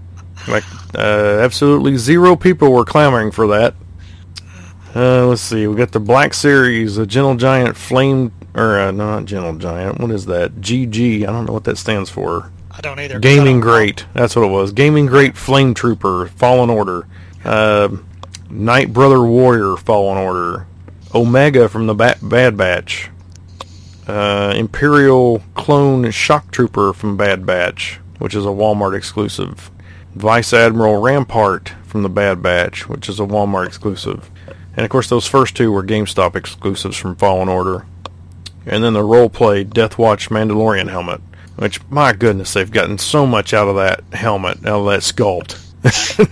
[0.51, 0.63] Like,
[0.95, 3.75] uh, absolutely zero people were clamoring for that.
[4.95, 5.67] Uh, let's see.
[5.67, 10.00] We got the Black Series, a Gentle Giant Flame, or uh, not Gentle Giant.
[10.00, 10.56] What is that?
[10.62, 11.23] GG.
[11.23, 12.52] I don't know what that stands for.
[12.71, 13.19] I don't either.
[13.19, 13.71] Gaming don't know.
[13.76, 14.06] Great.
[14.13, 14.71] That's what it was.
[14.71, 17.08] Gaming Great Flame Trooper, Fallen Order.
[17.43, 17.89] Uh,
[18.50, 20.67] Night Brother Warrior, Fallen Order.
[21.13, 23.10] Omega from the ba- Bad Batch.
[24.08, 29.69] Uh, Imperial Clone Shock Trooper from Bad Batch, which is a Walmart exclusive.
[30.15, 34.32] Vice Admiral Rampart from the Bad Batch, which is a Walmart exclusive.
[34.77, 37.85] And of course, those first two were GameStop exclusives from Fallen Order.
[38.67, 41.19] And then the role-play Death Watch Mandalorian helmet,
[41.55, 45.59] which, my goodness, they've gotten so much out of that helmet, out of that sculpt.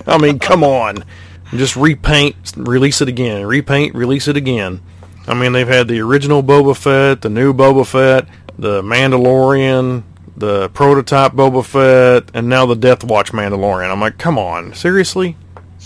[0.08, 1.04] I mean, come on.
[1.52, 3.46] Just repaint, release it again.
[3.46, 4.82] Repaint, release it again.
[5.28, 8.28] I mean, they've had the original Boba Fett, the new Boba Fett,
[8.60, 10.04] the Mandalorian,
[10.38, 13.92] the prototype Boba Fett, and now the Death Watch Mandalorian.
[13.92, 15.36] I'm like, come on, seriously?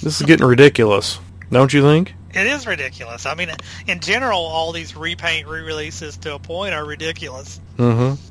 [0.02, 1.20] This is getting ridiculous,
[1.52, 2.16] don't you think?
[2.34, 3.26] It is ridiculous.
[3.26, 3.50] I mean,
[3.88, 7.60] in general, all these repaint re-releases to a point are ridiculous.
[7.78, 8.22] Mm-hmm.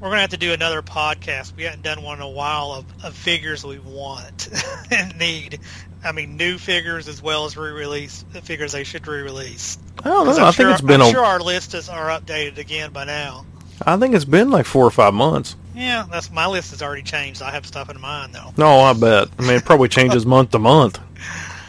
[0.00, 1.56] We're gonna have to do another podcast.
[1.56, 4.48] We haven't done one in a while of, of figures we want
[4.92, 5.60] and need.
[6.04, 9.76] I mean, new figures as well as re-release figures they should re-release.
[9.98, 10.32] I don't know.
[10.32, 11.10] I I'm think sure, it's been I'm a.
[11.10, 13.44] sure our list is are updated again by now.
[13.84, 15.56] I think it's been like four or five months.
[15.74, 17.42] Yeah, that's my list has already changed.
[17.42, 19.28] I have stuff in mind though, No, I bet.
[19.38, 20.98] I mean, it probably changes month to month.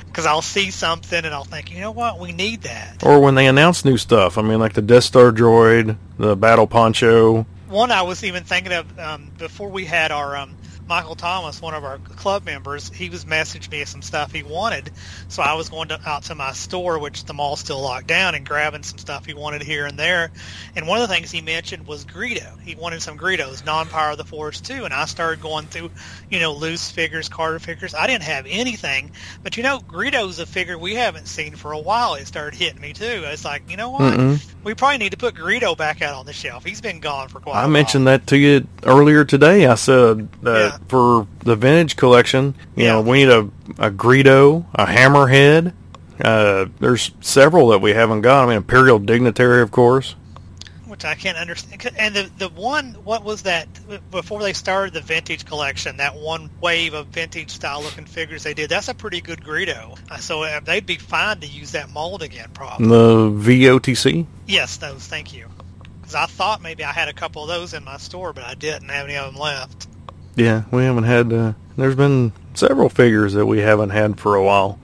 [0.10, 3.04] Because I'll see something and I'll think, you know what, we need that.
[3.04, 4.38] Or when they announce new stuff.
[4.38, 7.46] I mean, like the Death Star droid, the Battle Poncho.
[7.68, 10.56] One I was even thinking of um, before we had our um,
[10.90, 14.90] Michael Thomas, one of our club members, he was messaging me some stuff he wanted.
[15.28, 18.34] So I was going to, out to my store, which the mall's still locked down,
[18.34, 20.32] and grabbing some stuff he wanted here and there.
[20.76, 22.60] And one of the things he mentioned was Greedo.
[22.62, 24.84] He wanted some Greedos, non-Power of the Force too.
[24.84, 25.92] And I started going through,
[26.32, 27.94] you know, loose figures, Carter figures.
[27.94, 29.12] I didn't have anything,
[29.44, 32.16] but you know, Greedo's a figure we haven't seen for a while.
[32.16, 33.22] It started hitting me too.
[33.26, 34.02] It's like, you know what?
[34.02, 34.44] Mm-mm.
[34.64, 36.66] We probably need to put Greedo back out on the shelf.
[36.66, 37.70] He's been gone for quite a I while.
[37.70, 39.68] I mentioned that to you earlier today.
[39.68, 40.79] I said that Yeah.
[40.88, 43.10] For the vintage collection, you know, Yeah.
[43.10, 43.40] we need a,
[43.88, 45.74] a Greedo, a Hammerhead.
[46.24, 48.44] Uh, there's several that we haven't got.
[48.44, 50.16] I mean, Imperial Dignitary, of course.
[50.86, 51.92] which I can't understand.
[51.98, 53.68] And the the one, what was that
[54.12, 55.98] before they started the vintage collection?
[55.98, 58.70] That one wave of vintage style looking figures they did.
[58.72, 59.98] That's a pretty good Greedo.
[60.10, 62.88] Uh, So uh, they'd be fine to use that mold again, probably.
[62.88, 64.26] The VOTC.
[64.48, 65.06] Yes, those.
[65.06, 65.48] Thank you.
[66.02, 68.56] Because I thought maybe I had a couple of those in my store, but I
[68.56, 69.88] didn't have any of them left.
[70.40, 71.34] Yeah, we haven't had.
[71.34, 74.80] Uh, there's been several figures that we haven't had for a while.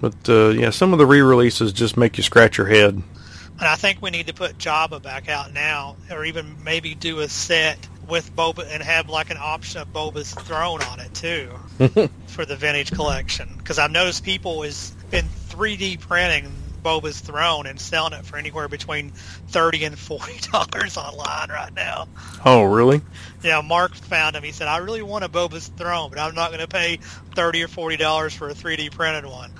[0.00, 2.94] But uh, yeah, some of the re-releases just make you scratch your head.
[2.94, 7.20] And I think we need to put Jabba back out now, or even maybe do
[7.20, 11.48] a set with Boba and have like an option of Boba's throne on it too
[12.26, 13.48] for the vintage collection.
[13.56, 16.52] Because I've noticed people has been 3D printing
[16.84, 19.10] Boba's throne and selling it for anywhere between
[19.48, 22.06] thirty and forty dollars online right now.
[22.44, 23.00] Oh, really?
[23.42, 24.44] Yeah, Mark found him.
[24.44, 26.98] He said, "I really want a Boba's throne, but I'm not going to pay
[27.34, 29.50] thirty or forty dollars for a 3D printed one."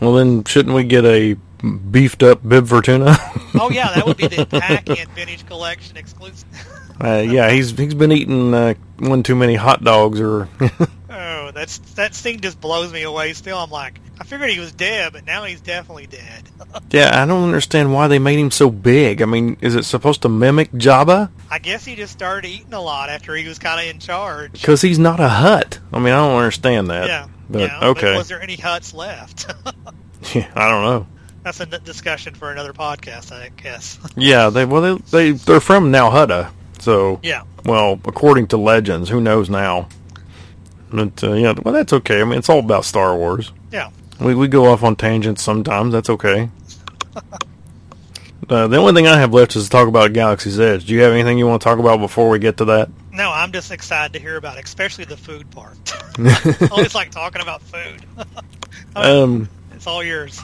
[0.00, 1.34] Well, then shouldn't we get a
[1.90, 3.16] beefed up Bib Fortuna?
[3.54, 6.48] Oh yeah, that would be the pack-in vintage collection exclusive.
[7.04, 10.48] uh, yeah, he's he's been eating uh, one too many hot dogs, or
[11.22, 13.32] Oh, that's that scene just blows me away.
[13.34, 16.48] Still, I'm like, I figured he was dead, but now he's definitely dead.
[16.90, 19.20] yeah, I don't understand why they made him so big.
[19.20, 21.30] I mean, is it supposed to mimic Jabba?
[21.50, 24.52] I guess he just started eating a lot after he was kind of in charge.
[24.52, 25.78] Because he's not a Hutt.
[25.92, 27.06] I mean, I don't understand that.
[27.06, 29.46] Yeah, but yeah, okay, But was there any Hutts left?
[30.54, 31.06] I don't know.
[31.42, 33.98] that's a n- discussion for another podcast, I guess.
[34.16, 39.20] Yeah, they well they, they they're from Nalhutta, so yeah, well, according to legends, who
[39.20, 39.88] knows now?
[40.90, 42.20] But uh, yeah, well, that's okay.
[42.20, 43.52] I mean, it's all about Star Wars.
[43.70, 43.90] yeah.
[44.20, 45.92] We we go off on tangents sometimes.
[45.92, 46.50] That's okay.
[48.50, 50.84] uh, the only thing I have left is to talk about Galaxy's Edge.
[50.84, 52.90] Do you have anything you want to talk about before we get to that?
[53.12, 55.76] No, I'm just excited to hear about, it, especially the food part.
[56.18, 58.04] I always like talking about food.
[58.94, 60.40] Um, it's all yours.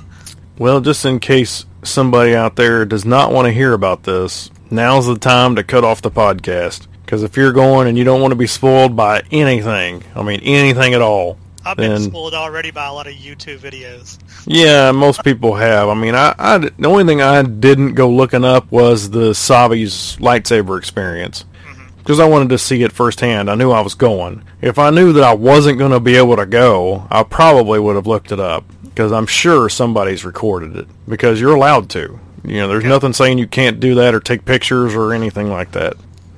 [0.58, 5.06] well, just in case somebody out there does not want to hear about this, now's
[5.06, 6.86] the time to cut off the podcast.
[7.06, 10.40] Because if you're going and you don't want to be spoiled by anything, I mean
[10.42, 14.18] anything at all, I've been then spoiled already by a lot of YouTube videos.
[14.44, 15.88] Yeah, most people have.
[15.88, 20.16] I mean, I, I the only thing I didn't go looking up was the Savi's
[20.16, 21.96] lightsaber experience mm-hmm.
[21.98, 23.48] because I wanted to see it firsthand.
[23.48, 24.42] I knew I was going.
[24.60, 27.94] If I knew that I wasn't going to be able to go, I probably would
[27.94, 32.18] have looked it up because I'm sure somebody's recorded it because you're allowed to.
[32.44, 35.70] You know, there's nothing saying you can't do that or take pictures or anything like
[35.72, 35.94] that.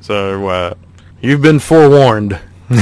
[0.09, 0.75] So uh,
[1.21, 2.41] you've been forewarned.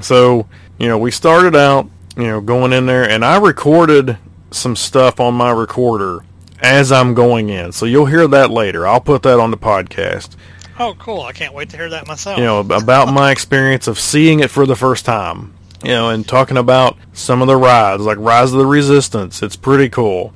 [0.00, 0.46] So,
[0.78, 4.16] you know, we started out, you know, going in there, and I recorded
[4.50, 6.20] some stuff on my recorder
[6.60, 7.72] as I'm going in.
[7.72, 8.86] So you'll hear that later.
[8.86, 10.36] I'll put that on the podcast.
[10.78, 11.22] Oh, cool!
[11.22, 12.38] I can't wait to hear that myself.
[12.38, 15.54] You know, about my experience of seeing it for the first time.
[15.82, 19.42] You know, and talking about some of the rides, like Rise of the Resistance.
[19.42, 20.32] It's pretty cool.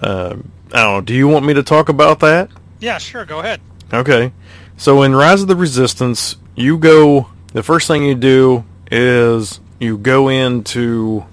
[0.00, 1.00] Um, I don't know.
[1.00, 2.48] Do you want me to talk about that?
[2.78, 3.24] yeah, sure.
[3.24, 3.60] Go ahead.
[3.92, 4.32] Okay.
[4.76, 7.28] So in Rise of the Resistance, you go.
[7.52, 11.24] The first thing you do is you go into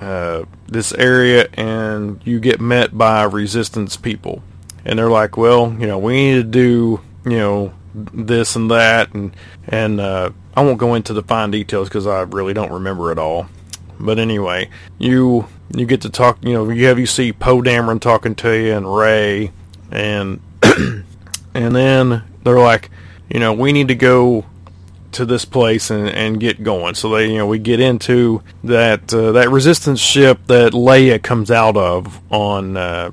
[0.00, 4.42] uh, this area and you get met by resistance people,
[4.84, 9.14] and they're like, "Well, you know, we need to do, you know, this and that,"
[9.14, 9.34] and
[9.68, 13.18] and uh, I won't go into the fine details because I really don't remember it
[13.18, 13.46] all.
[13.98, 16.38] But anyway, you you get to talk.
[16.42, 19.52] You know, you have you see Poe Dameron talking to you and Rey,
[19.90, 20.40] and
[21.54, 22.90] and then they're like,
[23.28, 24.44] you know, we need to go
[25.12, 26.94] to this place and, and get going.
[26.94, 31.50] So they, you know, we get into that uh, that resistance ship that Leia comes
[31.50, 33.10] out of on uh,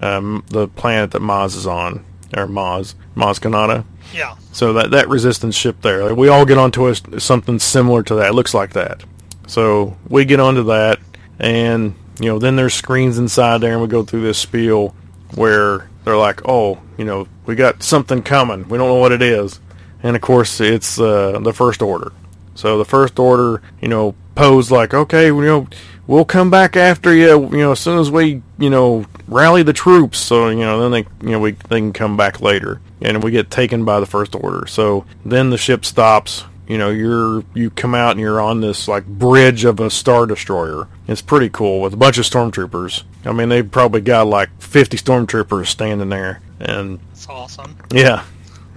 [0.00, 2.04] um, the planet that Maz is on,
[2.36, 3.84] or Maz, Maz Kanata.
[4.14, 4.36] Yeah.
[4.52, 8.30] So that that resistance ship there, we all get onto a, something similar to that.
[8.30, 9.04] It looks like that.
[9.46, 10.98] So we get onto that,
[11.38, 14.94] and you know, then there's screens inside there, and we go through this spiel
[15.34, 18.68] where they're like, "Oh, you know, we got something coming.
[18.68, 19.60] We don't know what it is,"
[20.02, 22.12] and of course, it's uh, the First Order.
[22.54, 25.68] So the First Order, you know, pose like, "Okay, you know,
[26.06, 27.48] we'll come back after you.
[27.50, 30.90] You know, as soon as we, you know, rally the troops." So you know, then
[30.90, 34.06] they, you know, we they can come back later, and we get taken by the
[34.06, 34.66] First Order.
[34.66, 38.86] So then the ship stops you know you're you come out and you're on this
[38.86, 40.86] like bridge of a star destroyer.
[41.08, 43.02] It's pretty cool with a bunch of stormtroopers.
[43.24, 47.76] I mean they've probably got like 50 stormtroopers standing there and It's awesome.
[47.92, 48.24] yeah.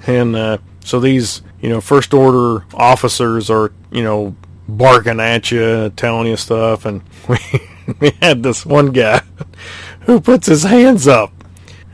[0.08, 4.36] And uh, so these you know first order officers are you know
[4.68, 7.38] barking at you telling you stuff and we,
[8.00, 9.22] we had this one guy
[10.08, 11.32] who puts his hands up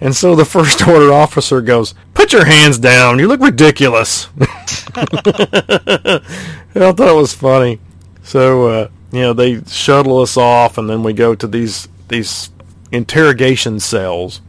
[0.02, 3.20] and so the first order officer goes, "Put your hands down.
[3.20, 6.22] You look ridiculous." I
[6.74, 7.80] thought it was funny.
[8.24, 12.50] So uh, you know they shuttle us off, and then we go to these these
[12.92, 14.42] interrogation cells.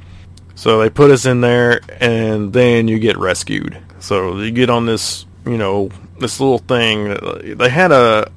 [0.55, 3.79] So they put us in there, and then you get rescued.
[4.01, 7.17] So you get on this, you know, this little thing.
[7.57, 8.31] They had a,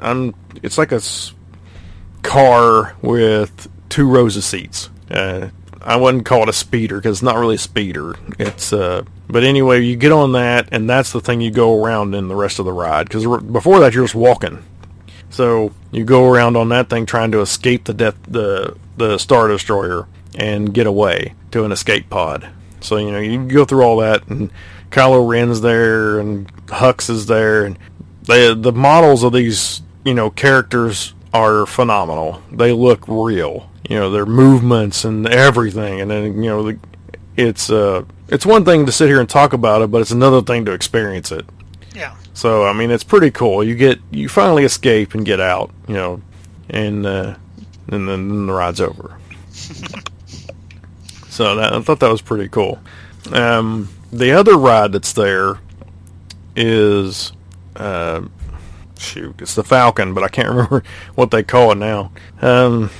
[0.00, 1.00] um, it's like a
[2.22, 4.90] car with two rows of seats.
[5.08, 5.50] Uh,
[5.86, 8.16] I wouldn't call it a speeder because it's not really a speeder.
[8.40, 12.14] It's uh, but anyway, you get on that, and that's the thing you go around
[12.14, 13.08] in the rest of the ride.
[13.08, 14.64] Because before that, you're just walking.
[15.30, 19.46] So you go around on that thing trying to escape the death, the the star
[19.46, 22.48] destroyer, and get away to an escape pod.
[22.80, 24.50] So you know you go through all that, and
[24.90, 27.78] Kylo Ren's there, and Hux is there, and
[28.22, 32.42] they, the models of these you know characters are phenomenal.
[32.50, 33.70] They look real.
[33.88, 36.78] You know their movements and everything, and then you know the,
[37.36, 40.42] it's uh it's one thing to sit here and talk about it, but it's another
[40.42, 41.46] thing to experience it.
[41.94, 42.16] Yeah.
[42.34, 43.62] So I mean, it's pretty cool.
[43.62, 46.20] You get you finally escape and get out, you know,
[46.68, 47.36] and uh,
[47.88, 49.18] and then, then the ride's over.
[51.28, 52.80] so that, I thought that was pretty cool.
[53.32, 55.60] Um, the other ride that's there
[56.54, 57.32] is
[57.76, 58.22] uh,
[58.98, 60.82] shoot, it's the Falcon, but I can't remember
[61.14, 62.10] what they call it now.
[62.40, 62.90] Um,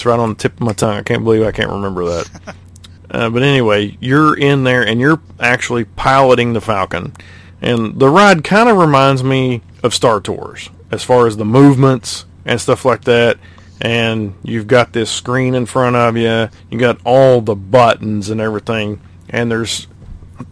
[0.00, 0.96] it's right on the tip of my tongue.
[0.96, 2.56] I can't believe I can't remember that.
[3.12, 7.12] Uh, but anyway, you're in there and you're actually piloting the Falcon.
[7.60, 12.24] And the ride kind of reminds me of Star Tours as far as the movements
[12.44, 13.36] and stuff like that.
[13.80, 16.50] And you've got this screen in front of you.
[16.70, 19.00] You got all the buttons and everything.
[19.28, 19.88] And there's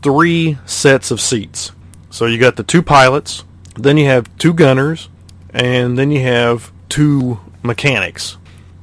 [0.03, 1.71] three sets of seats.
[2.11, 3.45] So you got the two pilots,
[3.77, 5.09] then you have two gunners,
[5.51, 8.37] and then you have two mechanics.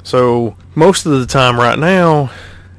[0.06, 2.32] So most of the time right now,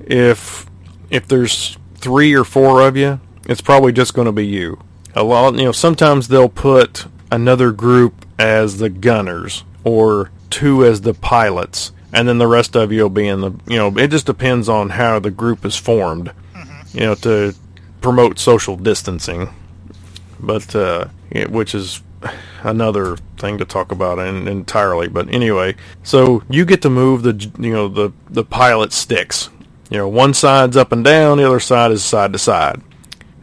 [0.07, 0.65] if
[1.11, 4.79] if there's three or four of you, it's probably just going to be you.
[5.15, 11.01] A lot, you know, sometimes they'll put another group as the gunners or two as
[11.01, 14.09] the pilots, and then the rest of you will be in the, you know, it
[14.09, 16.33] just depends on how the group is formed,
[16.93, 17.55] you know, to
[18.01, 19.49] promote social distancing.
[20.39, 21.09] But, uh,
[21.49, 22.03] which is
[22.67, 25.09] another thing to talk about in, entirely.
[25.09, 29.49] But anyway, so you get to move the, you know, the, the pilot sticks.
[29.89, 32.83] You know, one side's up and down, the other side is side to side.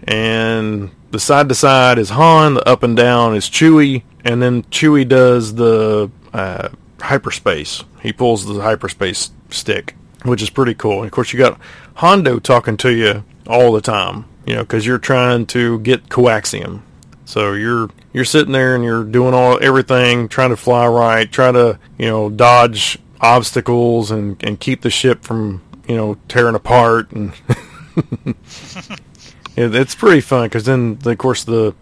[0.03, 4.63] And the side to side is Han, the up and down is Chewie, and then
[4.63, 7.83] Chewie does the uh, hyperspace.
[8.01, 10.97] He pulls the hyperspace stick, which is pretty cool.
[10.97, 11.59] And of course, you got
[11.95, 16.81] Hondo talking to you all the time, you know, because you're trying to get coaxium.
[17.23, 21.55] So you're you're sitting there and you're doing all everything, trying to fly right, trying
[21.55, 27.11] to you know dodge obstacles and and keep the ship from you know tearing apart
[27.11, 27.33] and
[29.55, 31.73] it, it's pretty fun because then of course the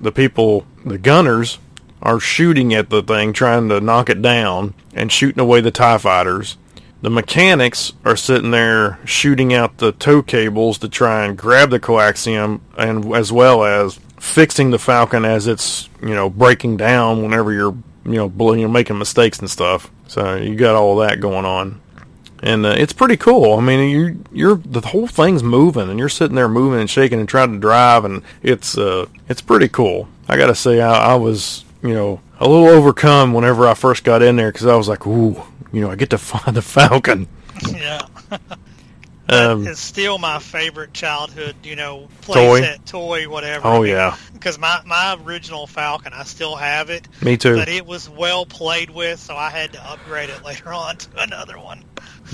[0.00, 1.58] the people the gunners
[2.02, 5.98] are shooting at the thing trying to knock it down and shooting away the tie
[5.98, 6.56] fighters.
[7.00, 11.78] The mechanics are sitting there shooting out the tow cables to try and grab the
[11.78, 17.52] coaxium and as well as fixing the falcon as it's you know breaking down whenever
[17.52, 21.20] you're you know, bl- you know making mistakes and stuff so you got all that
[21.20, 21.80] going on
[22.42, 23.54] and uh, it's pretty cool.
[23.54, 27.20] I mean, you you're the whole thing's moving, and you're sitting there moving and shaking
[27.20, 30.08] and trying to drive, and it's uh it's pretty cool.
[30.28, 34.22] I gotta say, I, I was you know a little overcome whenever I first got
[34.22, 37.28] in there because I was like, ooh, you know, I get to find the Falcon.
[37.68, 38.06] Yeah.
[39.30, 42.60] Um, it's still my favorite childhood, you know, Toy?
[42.62, 43.66] playset, toy, whatever.
[43.68, 47.56] oh yeah, Because my, my original Falcon, I still have it, me too.
[47.56, 51.08] but it was well played with, so I had to upgrade it later on to
[51.22, 51.84] another one.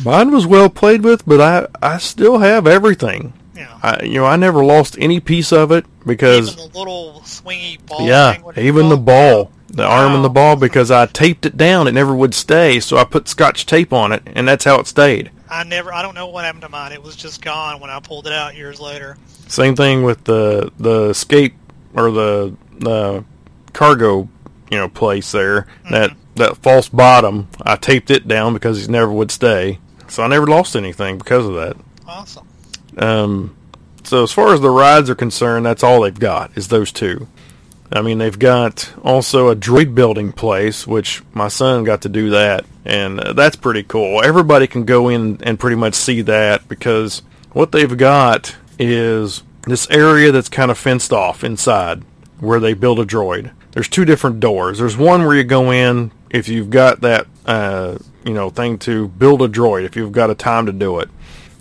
[0.05, 3.33] Mine was well played with, but I I still have everything.
[3.57, 3.79] Yeah.
[3.83, 7.85] I, you know, I never lost any piece of it because even the little swingy
[7.87, 8.03] ball.
[8.07, 11.07] yeah, thing, what do you even the ball, the arm and the ball, because I
[11.07, 12.79] taped it down, it never would stay.
[12.81, 15.31] So I put scotch tape on it, and that's how it stayed.
[15.49, 15.93] I never.
[15.93, 16.93] I don't know what happened to mine.
[16.93, 19.17] It was just gone when I pulled it out years later.
[19.49, 21.55] Same thing with the the skate
[21.95, 23.25] or the the
[23.73, 24.29] cargo,
[24.71, 25.67] you know, place there.
[25.91, 29.79] That that false bottom, I taped it down because it never would stay.
[30.09, 31.77] So I never lost anything because of that.
[32.07, 32.47] Awesome.
[32.97, 33.57] Um,
[34.05, 37.27] so as far as the rides are concerned, that's all they've got is those two.
[37.93, 42.31] I mean, they've got also a droid building place, which my son got to do
[42.31, 44.23] that, and uh, that's pretty cool.
[44.23, 47.23] Everybody can go in and pretty much see that because
[47.53, 52.03] what they've got is this area that's kind of fenced off inside
[52.41, 53.53] where they build a droid.
[53.73, 54.79] There's two different doors.
[54.79, 59.09] There's one where you go in if you've got that, uh, you know, thing to
[59.09, 61.09] build a droid, if you've got a time to do it.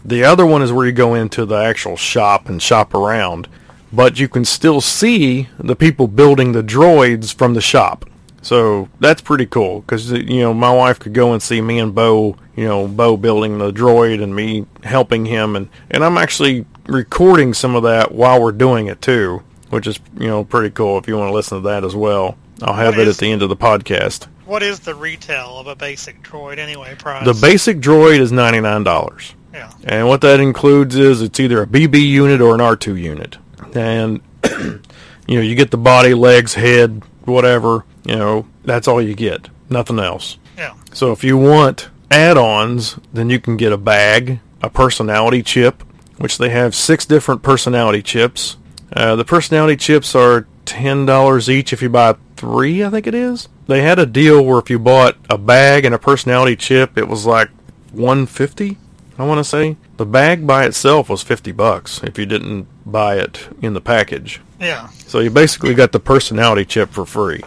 [0.05, 3.47] The other one is where you go into the actual shop and shop around,
[3.94, 8.06] but you can still see the people building the droids from the shop.
[8.41, 11.80] So that's pretty cool because uh, you know my wife could go and see me
[11.80, 16.18] and Bo, you know, Bo building the droid and me helping him, and and I'm
[16.18, 20.72] actually recording some of that while we're doing it too, which is you know pretty
[20.72, 20.98] cool.
[20.98, 23.20] If you want to listen to that as well, I'll have What it is- at
[23.22, 24.28] the end of the podcast.
[24.46, 26.96] What is the retail of a basic droid anyway?
[27.00, 27.24] Price.
[27.26, 29.36] The basic droid is ninety nine dollars.
[29.54, 29.72] Yeah.
[29.86, 33.38] And what that includes is it's either a BB unit or an R2 unit.
[33.76, 34.21] And,
[35.28, 39.49] you know, you get the body, legs, head, whatever, you know, that's all you get.
[39.69, 40.38] Nothing else.
[40.57, 40.76] Yeah.
[40.93, 45.84] So if you want add ons, then you can get a bag, a personality chip,
[46.17, 48.57] which they have six different personality chips.
[48.95, 53.49] Uh, the personality chips are $10 each if you buy three, I think it is.
[53.67, 57.07] They had a deal where if you bought a bag and a personality chip, it
[57.07, 57.49] was like
[57.91, 58.78] 150
[59.17, 59.78] I want to say.
[59.97, 64.42] The bag by itself was 50 bucks if you didn't buy it in the package.
[64.60, 64.90] Yeah.
[65.08, 67.42] So you basically got the personality chip for free.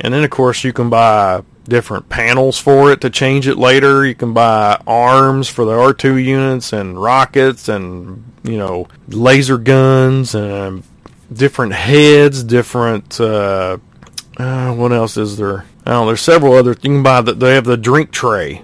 [0.00, 4.06] And then of course you can buy different panels for it to change it later.
[4.06, 10.34] You can buy arms for the R2 units and rockets and you know laser guns
[10.34, 10.82] and
[11.32, 13.78] different heads, different uh,
[14.36, 15.64] uh, what else is there?
[15.86, 16.70] Oh, there's several other.
[16.70, 17.40] You can buy that.
[17.40, 18.62] They have the drink tray.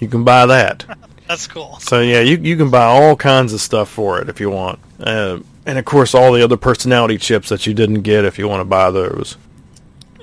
[0.00, 0.84] You can buy that.
[1.28, 1.78] That's cool.
[1.80, 4.80] So yeah, you you can buy all kinds of stuff for it if you want,
[5.00, 8.48] uh, and of course all the other personality chips that you didn't get if you
[8.48, 9.36] want to buy those.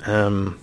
[0.06, 0.60] Um,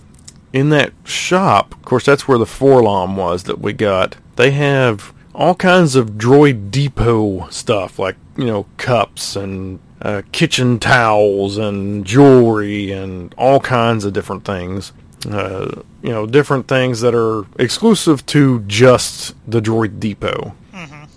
[0.53, 4.17] in that shop, of course, that's where the 4-LOM was that we got.
[4.35, 10.79] They have all kinds of Droid Depot stuff, like you know cups and uh, kitchen
[10.79, 14.93] towels and jewelry and all kinds of different things.
[15.29, 20.55] Uh, you know, different things that are exclusive to just the Droid Depot.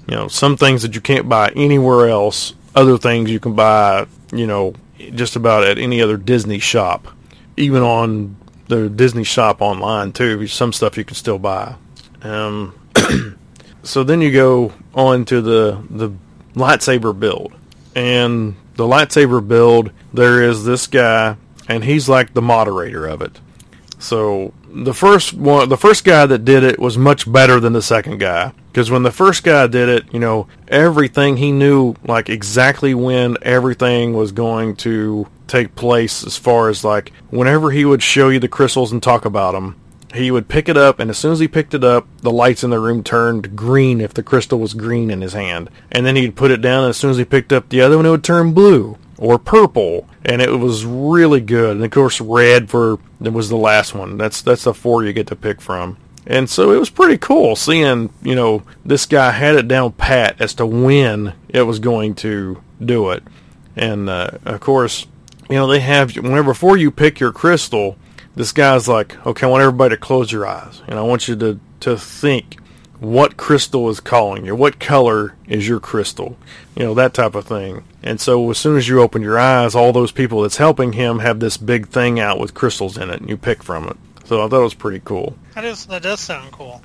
[0.08, 2.54] You know, some things that you can't buy anywhere else.
[2.74, 4.74] Other things you can buy, you know,
[5.14, 7.08] just about at any other Disney shop.
[7.56, 8.36] Even on
[8.70, 10.46] the Disney shop online too.
[10.46, 11.74] Some stuff you can still buy.
[12.22, 12.74] Um,
[13.82, 16.10] so then you go on to the the
[16.54, 17.52] lightsaber build,
[17.94, 21.36] and the lightsaber build there is this guy,
[21.68, 23.40] and he's like the moderator of it.
[23.98, 27.82] So the first one, the first guy that did it was much better than the
[27.82, 32.28] second guy because when the first guy did it, you know, everything he knew like
[32.28, 38.02] exactly when everything was going to take place as far as like whenever he would
[38.02, 39.76] show you the crystals and talk about them,
[40.14, 42.62] he would pick it up and as soon as he picked it up, the lights
[42.62, 45.68] in the room turned green if the crystal was green in his hand.
[45.90, 47.96] And then he'd put it down and as soon as he picked up the other
[47.96, 51.76] one it would turn blue or purple, and it was really good.
[51.76, 54.16] And of course, red for it was the last one.
[54.16, 55.96] That's that's the four you get to pick from.
[56.26, 60.40] And so it was pretty cool seeing you know this guy had it down pat
[60.40, 63.22] as to when it was going to do it.
[63.76, 65.06] And uh, of course,
[65.48, 67.96] you know they have whenever before you pick your crystal,
[68.34, 71.36] this guy's like, okay, I want everybody to close your eyes, and I want you
[71.36, 72.59] to to think
[73.00, 76.36] what crystal is calling you, what color is your crystal,
[76.76, 77.82] you know, that type of thing.
[78.02, 81.18] And so as soon as you open your eyes, all those people that's helping him
[81.20, 83.96] have this big thing out with crystals in it, and you pick from it.
[84.26, 85.36] So I thought it was pretty cool.
[85.54, 86.82] That is that does sound cool.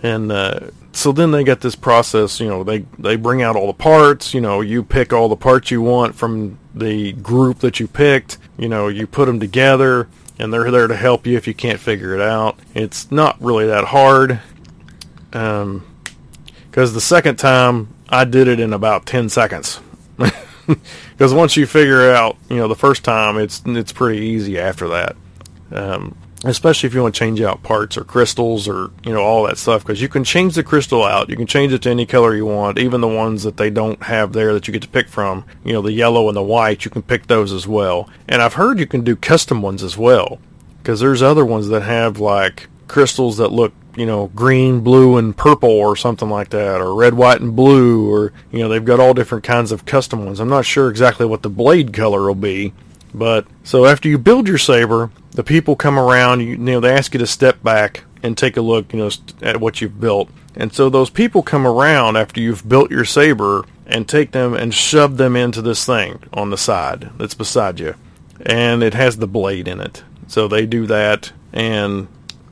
[0.00, 3.66] And uh, so then they got this process, you know, they, they bring out all
[3.66, 7.80] the parts, you know, you pick all the parts you want from the group that
[7.80, 11.48] you picked, you know, you put them together, and they're there to help you if
[11.48, 12.56] you can't figure it out.
[12.76, 14.40] It's not really that hard.
[15.32, 15.86] Um,
[16.70, 19.80] because the second time I did it in about 10 seconds.
[21.18, 24.88] Because once you figure out, you know, the first time, it's it's pretty easy after
[24.88, 25.16] that.
[25.72, 26.14] Um,
[26.44, 29.58] especially if you want to change out parts or crystals or you know all that
[29.58, 32.32] stuff because you can change the crystal out you can change it to any color
[32.32, 35.08] you want even the ones that they don't have there that you get to pick
[35.08, 38.40] from you know the yellow and the white you can pick those as well and
[38.40, 40.38] i've heard you can do custom ones as well
[40.80, 45.36] because there's other ones that have like crystals that look you know green blue and
[45.36, 49.00] purple or something like that or red white and blue or you know they've got
[49.00, 52.34] all different kinds of custom ones i'm not sure exactly what the blade color will
[52.34, 52.72] be
[53.14, 56.40] but so after you build your saber, the people come around.
[56.40, 59.10] You, you know they ask you to step back and take a look, you know,
[59.42, 60.30] at what you've built.
[60.56, 64.74] And so those people come around after you've built your saber and take them and
[64.74, 67.94] shove them into this thing on the side that's beside you,
[68.44, 70.02] and it has the blade in it.
[70.26, 72.08] So they do that, and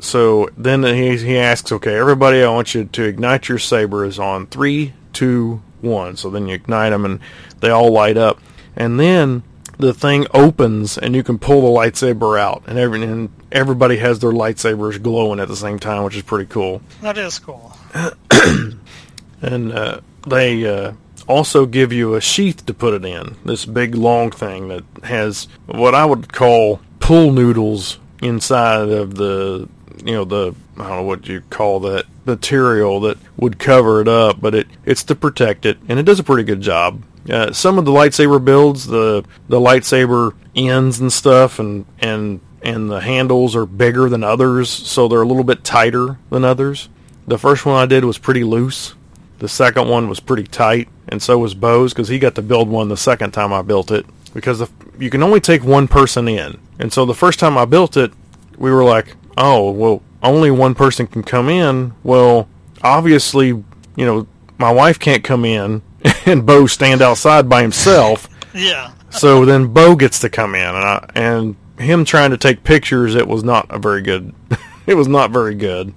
[0.07, 4.46] so then he he asks, okay, everybody, I want you to ignite your sabers on
[4.46, 6.16] three, two, one.
[6.16, 7.20] So then you ignite them, and
[7.61, 8.40] they all light up,
[8.76, 9.42] and then
[9.78, 14.18] the thing opens and you can pull the lightsaber out, and every and everybody has
[14.18, 16.80] their lightsabers glowing at the same time, which is pretty cool.
[17.02, 17.76] That is cool.
[19.42, 20.92] and uh, they uh,
[21.28, 23.36] also give you a sheath to put it in.
[23.44, 29.68] This big long thing that has what I would call pool noodles inside of the
[30.05, 34.09] you know the I don't know what you call that material that would cover it
[34.09, 37.03] up, but it it's to protect it, and it does a pretty good job.
[37.28, 42.90] Uh, some of the lightsaber builds, the the lightsaber ends and stuff, and and and
[42.90, 46.88] the handles are bigger than others, so they're a little bit tighter than others.
[47.26, 48.94] The first one I did was pretty loose.
[49.38, 52.68] The second one was pretty tight, and so was Bo's because he got to build
[52.68, 54.07] one the second time I built it.
[54.32, 54.68] Because the,
[54.99, 58.12] you can only take one person in, and so the first time I built it,
[58.59, 62.49] we were like, "Oh, well, only one person can come in." Well,
[62.82, 63.64] obviously, you
[63.97, 64.26] know,
[64.59, 65.82] my wife can't come in
[66.26, 68.28] and Bo stand outside by himself.
[68.55, 68.93] Yeah.
[69.11, 73.14] so then Bo gets to come in, and I, and him trying to take pictures.
[73.14, 74.34] It was not a very good.
[74.87, 75.93] it was not very good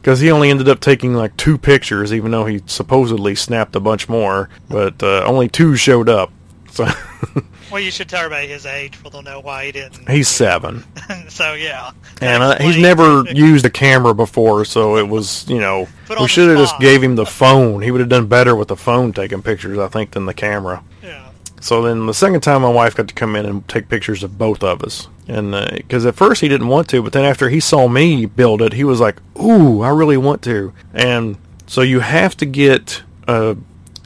[0.00, 3.80] because he only ended up taking like two pictures, even though he supposedly snapped a
[3.80, 4.48] bunch more.
[4.70, 6.32] But uh, only two showed up.
[6.78, 6.86] So.
[7.72, 10.08] well, you should tell everybody his age, for they'll know why he didn't.
[10.08, 10.84] He's seven.
[11.28, 11.90] so yeah.
[12.20, 15.88] And uh, he's never used a camera before, so it was you know
[16.20, 17.82] we should have just gave him the phone.
[17.82, 20.84] He would have done better with the phone taking pictures, I think, than the camera.
[21.02, 21.32] Yeah.
[21.60, 24.38] So then the second time, my wife got to come in and take pictures of
[24.38, 27.48] both of us, and because uh, at first he didn't want to, but then after
[27.48, 31.80] he saw me build it, he was like, "Ooh, I really want to." And so
[31.80, 33.56] you have to get a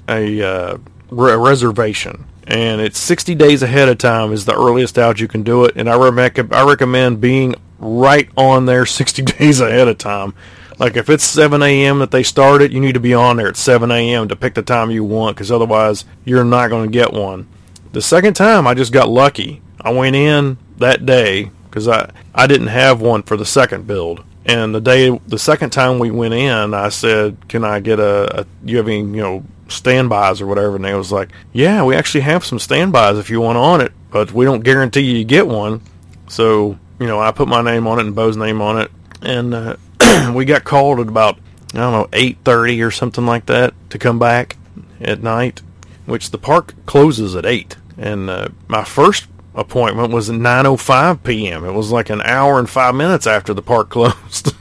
[0.08, 0.78] a, uh,
[1.10, 5.28] re- a reservation and it's 60 days ahead of time is the earliest out you
[5.28, 5.76] can do it.
[5.76, 10.34] And I, rec- I recommend being right on there 60 days ahead of time.
[10.78, 13.48] Like if it's 7 a.m that they start it you need to be on there
[13.48, 16.92] at 7 a.m to pick the time you want because otherwise you're not going to
[16.92, 17.46] get one.
[17.92, 19.62] The second time i just got lucky.
[19.80, 24.24] I went in that day because I, I didn't have one for the second build.
[24.44, 28.40] And the day the second time we went in i said can i get a,
[28.40, 31.96] a you have any you know standbys or whatever, and they was like, "Yeah, we
[31.96, 35.46] actually have some standbys if you want on it, but we don't guarantee you get
[35.46, 35.80] one."
[36.28, 38.90] So you know, I put my name on it and Bo's name on it,
[39.22, 39.76] and uh,
[40.34, 41.38] we got called at about
[41.74, 44.56] I don't know eight thirty or something like that to come back
[45.00, 45.62] at night,
[46.06, 47.76] which the park closes at eight.
[47.98, 51.64] And uh, my first appointment was at nine o oh five p.m.
[51.64, 54.54] It was like an hour and five minutes after the park closed,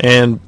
[0.00, 0.40] and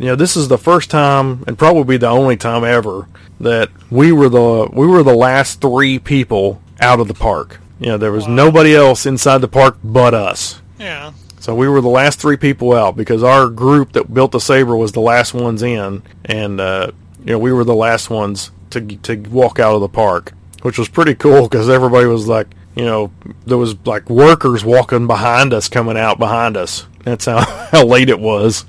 [0.00, 3.06] you know this is the first time and probably the only time ever
[3.38, 7.60] that we were the we were the last three people out of the park.
[7.78, 8.34] You know, there was wow.
[8.34, 10.62] nobody else inside the park but us.
[10.78, 11.12] Yeah.
[11.38, 14.74] So we were the last three people out because our group that built the saber
[14.74, 16.92] was the last ones in, and uh,
[17.22, 20.32] you know we were the last ones to to walk out of the park,
[20.62, 23.12] which was pretty cool because everybody was like, you know,
[23.44, 26.86] there was like workers walking behind us, coming out behind us.
[27.04, 27.40] That's how
[27.70, 28.64] how late it was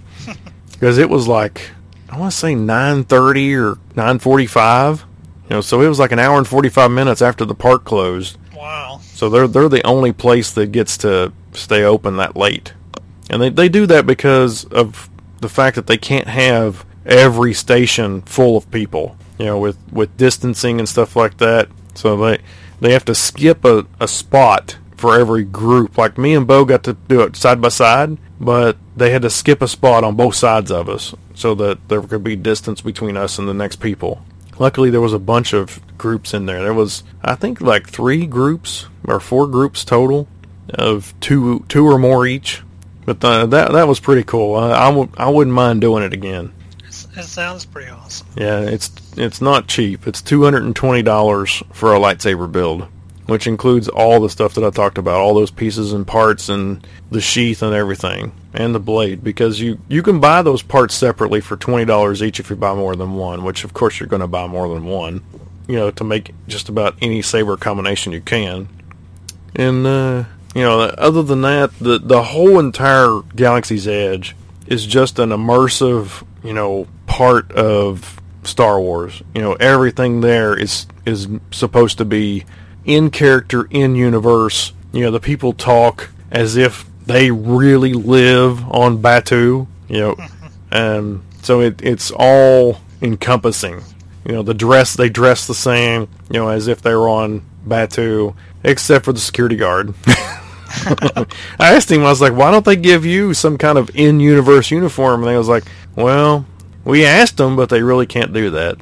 [0.81, 1.69] because it was like
[2.09, 5.03] I want to say 9:30 or 9:45.
[5.43, 8.37] You know, so it was like an hour and 45 minutes after the park closed.
[8.55, 8.99] Wow.
[9.03, 12.73] So they're they're the only place that gets to stay open that late.
[13.29, 15.09] And they they do that because of
[15.39, 20.17] the fact that they can't have every station full of people, you know, with with
[20.17, 21.69] distancing and stuff like that.
[21.93, 22.39] So they
[22.79, 25.97] they have to skip a, a spot for every group.
[25.97, 29.29] Like me and Bo got to do it side by side, but they had to
[29.29, 33.17] skip a spot on both sides of us so that there could be distance between
[33.17, 34.23] us and the next people.
[34.59, 36.61] Luckily, there was a bunch of groups in there.
[36.61, 40.27] There was, I think, like three groups or four groups total
[40.73, 42.61] of two, two or more each.
[43.05, 44.55] But the, uh, that that was pretty cool.
[44.55, 46.53] I, I, w- I wouldn't mind doing it again.
[46.87, 48.27] It sounds pretty awesome.
[48.35, 50.07] Yeah, it's it's not cheap.
[50.07, 52.87] It's two hundred and twenty dollars for a lightsaber build,
[53.27, 56.85] which includes all the stuff that I talked about, all those pieces and parts and
[57.11, 61.41] the sheath and everything, and the blade, because you, you can buy those parts separately
[61.41, 64.27] for $20 each if you buy more than one, which of course you're going to
[64.27, 65.23] buy more than one,
[65.67, 68.67] you know, to make just about any saber combination you can.
[69.55, 70.23] And, uh,
[70.55, 74.35] you know, other than that, the, the whole entire Galaxy's Edge
[74.67, 79.21] is just an immersive, you know, part of Star Wars.
[79.35, 82.45] You know, everything there is is supposed to be
[82.85, 84.73] in character, in universe.
[84.91, 89.67] You know, the people talk as if they really live on Batuu.
[89.87, 90.15] You know,
[90.71, 93.81] and um, so it, it's all encompassing.
[94.25, 96.07] You know, the dress they dress the same.
[96.29, 99.93] You know, as if they were on Batuu, except for the security guard.
[100.73, 101.25] I
[101.59, 105.21] asked him, I was like, why don't they give you some kind of in-universe uniform?
[105.23, 105.65] And he was like,
[105.95, 106.45] well,
[106.85, 108.77] we asked them, but they really can't do that.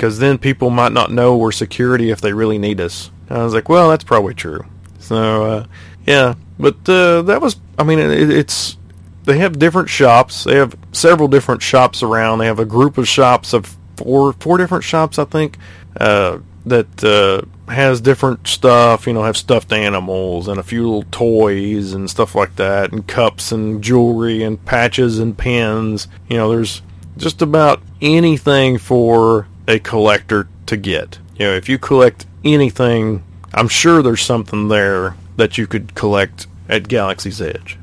[0.00, 3.10] Because then people might not know we're security if they really need us.
[3.28, 4.64] And I was like, well, that's probably true.
[4.98, 5.66] So, uh,
[6.06, 6.36] yeah.
[6.58, 8.78] But uh, that was, I mean, it, it's,
[9.24, 10.44] they have different shops.
[10.44, 12.38] They have several different shops around.
[12.38, 15.58] They have a group of shops of four, four different shops, I think,
[15.98, 19.06] uh, that uh, has different stuff.
[19.06, 23.06] You know, have stuffed animals and a few little toys and stuff like that, and
[23.06, 26.08] cups and jewelry and patches and pins.
[26.30, 26.80] You know, there's
[27.18, 31.18] just about anything for a collector to get.
[31.36, 33.22] You know, if you collect anything,
[33.54, 37.78] I'm sure there's something there that you could collect at Galaxy's Edge.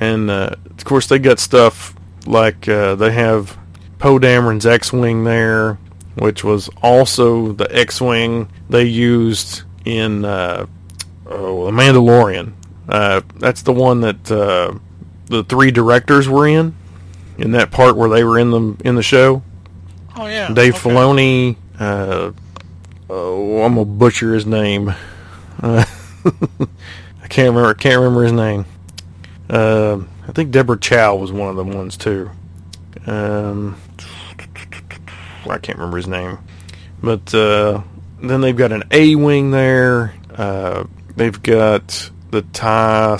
[0.00, 1.94] And uh, of course, they got stuff
[2.26, 3.56] like uh, they have
[3.98, 5.74] Poe Dameron's X-wing there,
[6.16, 10.66] which was also the X-wing they used in uh,
[11.26, 12.52] oh, The Mandalorian.
[12.88, 14.74] Uh, that's the one that uh,
[15.26, 16.74] the three directors were in
[17.38, 19.42] in that part where they were in the in the show.
[20.16, 20.90] Oh yeah, Dave okay.
[20.90, 21.56] Filoni.
[21.78, 22.32] Uh,
[23.10, 24.94] oh, I'm gonna butcher his name.
[25.60, 25.84] Uh,
[27.22, 27.74] I can't remember.
[27.74, 28.64] Can't remember his name.
[29.48, 32.30] Uh, I think Deborah Chow was one of the ones too.
[33.06, 33.76] Um,
[35.48, 36.38] I can't remember his name,
[37.02, 37.82] but uh,
[38.22, 40.14] then they've got an A wing there.
[40.34, 43.18] Uh, they've got the tie.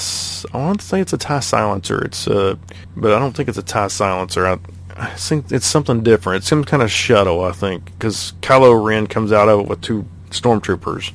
[0.52, 2.04] I want to say it's a tie silencer.
[2.04, 2.56] It's uh,
[2.96, 4.46] but I don't think it's a tie silencer.
[4.46, 4.58] I,
[4.98, 6.38] I think it's something different.
[6.38, 9.82] It's some kind of shuttle, I think, because Kylo Ren comes out of it with
[9.82, 11.12] two stormtroopers,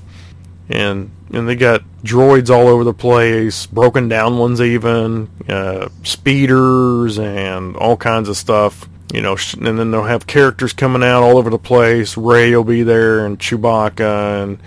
[0.69, 7.17] and and they got droids all over the place, broken down ones even, uh, speeders
[7.17, 8.87] and all kinds of stuff.
[9.13, 12.15] You know, and then they'll have characters coming out all over the place.
[12.15, 14.59] Rey will be there, and Chewbacca, and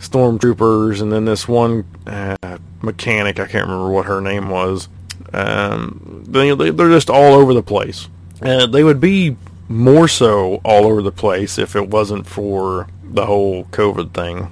[0.00, 3.38] stormtroopers, and then this one uh, mechanic.
[3.38, 4.88] I can't remember what her name was.
[5.32, 8.08] Um, they, they're just all over the place.
[8.44, 9.36] Uh, they would be
[9.68, 14.50] more so all over the place if it wasn't for the whole COVID thing.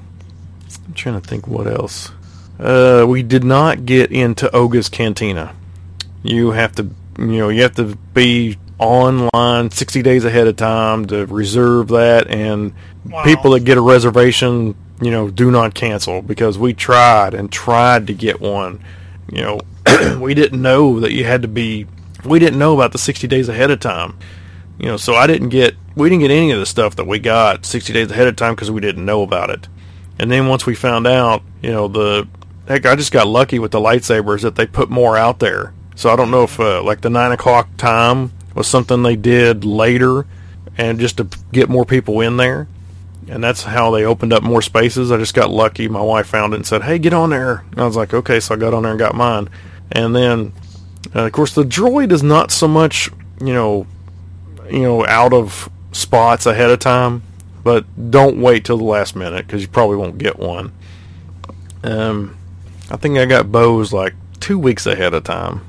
[0.87, 2.11] I'm trying to think what else.
[2.59, 5.55] Uh, we did not get into Oga's Cantina.
[6.23, 6.83] You have to,
[7.19, 12.29] you know, you have to be online 60 days ahead of time to reserve that,
[12.29, 12.73] and
[13.09, 13.25] Wow.
[13.25, 18.07] people that get a reservation, you know, do not cancel because we tried and tried
[18.09, 18.81] to get one.
[19.33, 19.61] You know,
[20.21, 21.87] we didn't know that you had to be.
[22.25, 24.19] We didn't know about the 60 days ahead of time.
[24.79, 25.77] You know, so I didn't get.
[25.95, 28.55] We didn't get any of the stuff that we got 60 days ahead of time
[28.55, 29.69] because we didn't know about it.
[30.19, 32.29] And then once we found out, you know, the
[32.67, 35.75] heck, I just got lucky with the lightsabers that they put more out there.
[35.97, 39.65] So I don't know if uh, like the nine o'clock time was something they did
[39.65, 40.27] later,
[40.79, 42.69] and just to get more people in there,
[43.29, 45.13] and that's how they opened up more spaces.
[45.13, 45.89] I just got lucky.
[45.89, 48.41] My wife found it and said, "Hey, get on there." And I was like, "Okay,"
[48.41, 49.49] so I got on there and got mine.
[49.93, 50.53] And then,
[51.15, 53.87] uh, of course, the droid is not so much, you know,
[54.71, 57.23] you know, out of spots ahead of time,
[57.65, 60.73] but don't wait till the last minute because you probably won't get one.
[61.83, 62.37] Um,
[62.91, 65.63] I think I got Bo's like two weeks ahead of time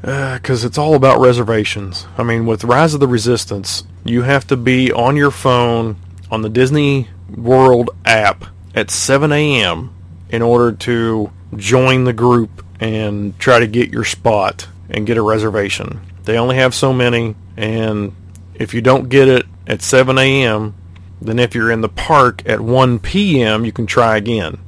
[0.00, 2.06] because it's all about reservations.
[2.18, 5.96] I mean, with Rise of the Resistance, you have to be on your phone
[6.30, 8.44] on the Disney World app
[8.74, 9.94] at 7 a.m.
[10.30, 15.22] in order to join the group and try to get your spot and get a
[15.22, 16.00] reservation.
[16.24, 18.12] They only have so many, and
[18.56, 20.74] if you don't get it at 7 a.m.,
[21.20, 24.58] then if you're in the park at 1 p.m., you can try again.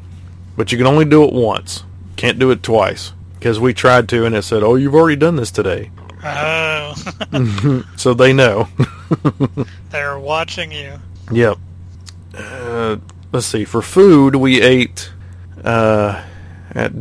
[0.56, 1.82] But you can only do it once.
[2.14, 3.12] Can't do it twice.
[3.34, 5.90] Because we tried to, and it said, oh, you've already done this today.
[6.22, 6.94] Oh,
[7.96, 8.68] So they know.
[9.90, 11.00] they're watching you.
[11.32, 11.58] Yep.
[12.32, 12.96] Uh,
[13.32, 13.64] let's see.
[13.64, 15.10] For food, we ate
[15.64, 16.24] uh,
[16.70, 16.92] at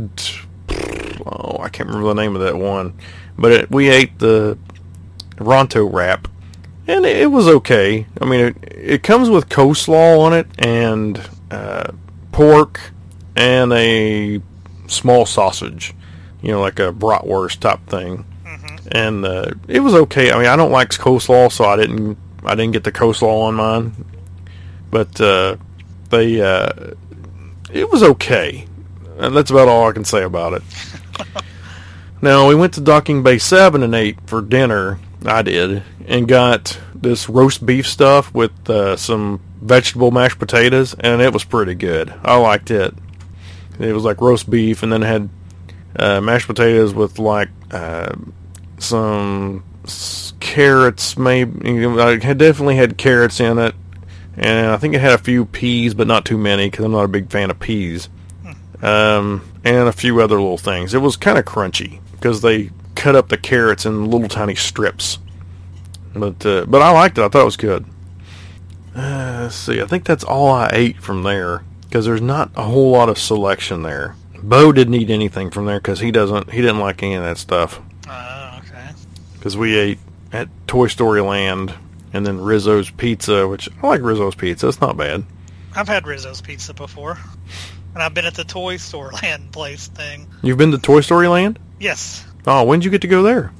[1.25, 2.93] oh, I can't remember the name of that one,
[3.37, 4.57] but it, we ate the
[5.37, 6.27] Ronto wrap,
[6.87, 8.05] and it, it was okay.
[8.21, 11.21] I mean, it, it comes with coleslaw on it, and
[11.51, 11.91] uh,
[12.31, 12.79] pork
[13.35, 14.41] and a
[14.87, 15.93] small sausage,
[16.41, 18.25] you know, like a bratwurst type thing.
[18.91, 20.31] And uh, it was okay.
[20.31, 23.55] I mean, I don't like coleslaw, so I didn't I didn't get the coleslaw on
[23.55, 24.05] mine.
[24.91, 25.55] But uh,
[26.09, 26.93] they uh,
[27.71, 28.67] it was okay.
[29.17, 30.63] And that's about all I can say about it.
[32.21, 34.99] now we went to Docking Bay Seven and eight for dinner.
[35.25, 41.21] I did and got this roast beef stuff with uh, some vegetable mashed potatoes, and
[41.21, 42.13] it was pretty good.
[42.23, 42.93] I liked it.
[43.79, 45.29] It was like roast beef, and then it had
[45.95, 48.13] uh, mashed potatoes with like uh,
[48.77, 49.63] some
[50.39, 51.17] carrots.
[51.17, 53.75] Maybe I had definitely had carrots in it,
[54.37, 57.05] and I think it had a few peas, but not too many because I'm not
[57.05, 58.09] a big fan of peas.
[58.81, 60.93] Um, and a few other little things.
[60.93, 65.19] It was kind of crunchy because they cut up the carrots in little tiny strips.
[66.13, 67.23] But uh, but I liked it.
[67.23, 67.85] I thought it was good.
[68.95, 69.81] Uh, let's see.
[69.81, 73.17] I think that's all I ate from there because there's not a whole lot of
[73.17, 74.15] selection there.
[74.41, 76.51] Bo didn't eat anything from there because he doesn't.
[76.51, 77.81] He didn't like any of that stuff.
[78.07, 78.91] Oh, okay.
[79.33, 79.99] Because we ate
[80.31, 81.73] at Toy Story Land
[82.11, 84.67] and then Rizzo's Pizza, which I like Rizzo's Pizza.
[84.67, 85.23] It's not bad.
[85.75, 87.17] I've had Rizzo's Pizza before.
[87.93, 90.27] And I've been at the Toy Store Land place thing.
[90.41, 91.59] You've been to Toy Story Land?
[91.79, 92.25] Yes.
[92.45, 93.51] Oh, when did you get to go there?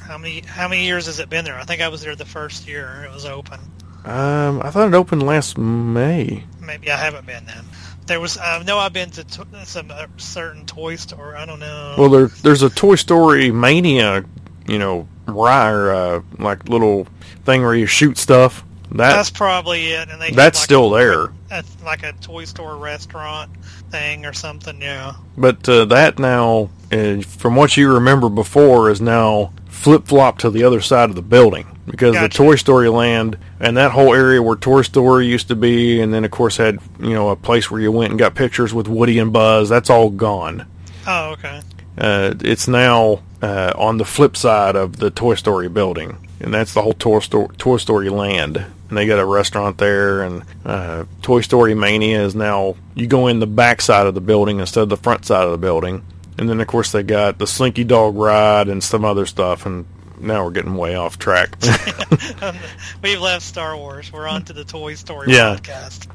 [0.00, 1.58] How many how many years has it been there?
[1.58, 3.58] I think I was there the first year it was open.
[4.04, 6.44] Um, I thought it opened last May.
[6.60, 7.64] Maybe I haven't been then.
[8.06, 11.36] There was I know I've been to to some uh, certain toy store.
[11.36, 11.94] I don't know.
[11.96, 14.24] Well, there, there's a Toy Story Mania,
[14.66, 17.06] you know, ride, uh, like little
[17.44, 18.64] thing where you shoot stuff.
[18.96, 20.10] That that's probably it.
[20.10, 21.32] And they that's like, still there.
[21.50, 23.50] a, like a toy store restaurant
[23.90, 24.80] thing or something.
[24.80, 25.14] Yeah.
[25.36, 30.50] But uh, that now, uh, from what you remember before, is now flip flop to
[30.50, 32.28] the other side of the building because Gotcha.
[32.28, 36.12] the Toy Story Land and that whole area where Toy Story used to be, and
[36.12, 38.88] then of course had you know a place where you went and got pictures with
[38.88, 39.68] Woody and Buzz.
[39.68, 40.66] That's all gone.
[41.06, 41.62] Oh, okay.
[41.98, 46.74] Uh, it's now uh, on the flip side of the Toy Story building, and that's
[46.74, 48.64] the whole Toy Story, Toy Story Land.
[48.92, 53.28] And they got a restaurant there, and uh, Toy Story Mania is now you go
[53.28, 56.04] in the back side of the building instead of the front side of the building.
[56.36, 59.64] And then of course they got the Slinky Dog ride and some other stuff.
[59.64, 59.86] And
[60.20, 61.56] now we're getting way off track.
[63.02, 64.12] We've left Star Wars.
[64.12, 65.56] We're on to the Toy Story Yeah.
[65.58, 66.08] podcast.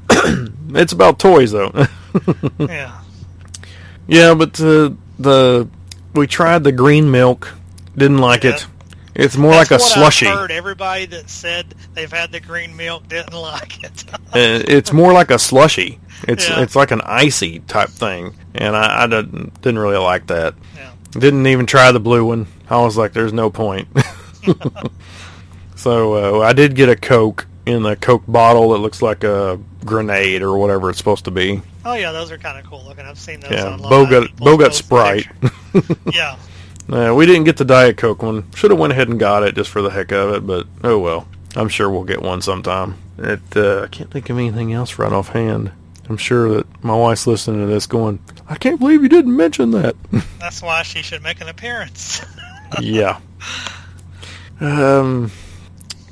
[0.80, 1.72] it's about toys though.
[2.60, 3.00] Yeah.
[4.06, 5.68] yeah, but uh, the
[6.14, 7.52] we tried the green milk,
[7.96, 8.54] didn't like Yeah.
[8.54, 8.66] it.
[9.18, 10.26] It's more That's like a slushy.
[10.28, 10.50] I've heard.
[10.52, 14.04] Everybody that said they've had the green milk didn't like it.
[14.14, 15.98] Uh, it's more like a slushy.
[16.28, 16.62] It's Yeah.
[16.62, 20.54] it's like an icy type thing, and I, I didn't didn't really like that.
[20.76, 20.92] yeah.
[21.12, 22.46] Didn't even try the blue one.
[22.70, 23.88] I was like, "There's no point."
[25.76, 29.58] so uh, I did get a Coke in the Coke bottle that looks like a
[29.84, 31.60] grenade or whatever it's supposed to be.
[31.84, 33.04] Oh yeah, those are kind of cool looking.
[33.04, 33.90] I've seen those Yeah, online.
[33.90, 35.26] Bo got Bo got Sprite.
[36.12, 36.36] yeah.
[36.90, 38.50] Uh, we didn't get the Diet Coke one.
[38.54, 40.98] Should have went ahead and got it just for the heck of it, but oh
[40.98, 41.28] well.
[41.56, 42.96] I'm sure we'll get one sometime.
[43.18, 45.72] It, uh, I can't think of anything else right offhand.
[46.08, 49.72] I'm sure that my wife's listening to this going, I can't believe you didn't mention
[49.72, 49.96] that.
[50.38, 52.24] That's why she should make an appearance.
[52.80, 53.18] yeah.
[54.60, 55.30] Um,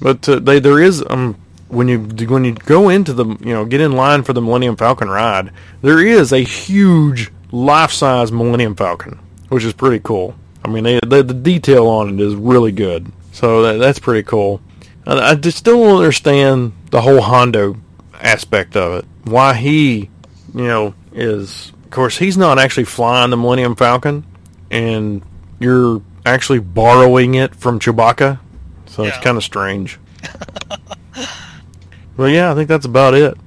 [0.00, 1.36] but uh, they there is um
[1.68, 4.76] when you when you go into the you know get in line for the Millennium
[4.76, 5.50] Falcon ride,
[5.82, 9.18] there is a huge life size Millennium Falcon,
[9.48, 10.36] which is pretty cool.
[10.66, 14.24] I mean, they, they, the detail on it is really good, so that, that's pretty
[14.24, 14.60] cool.
[15.06, 17.76] And I just still don't understand the whole Hondo
[18.14, 19.04] aspect of it.
[19.22, 20.10] Why he,
[20.52, 24.26] you know, is of course he's not actually flying the Millennium Falcon,
[24.68, 25.22] and
[25.60, 28.40] you're actually borrowing it from Chewbacca,
[28.86, 30.00] so it's kind of strange.
[32.16, 33.38] well, yeah, I think that's about it.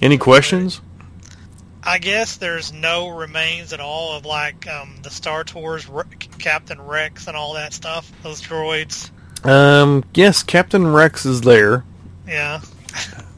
[0.00, 0.80] Any questions?
[1.86, 6.02] I guess there's no remains at all of like um, the Star Tours Re-
[6.38, 8.10] Captain Rex and all that stuff.
[8.22, 9.10] Those droids.
[9.46, 11.84] Um, yes, Captain Rex is there.
[12.26, 12.60] Yeah.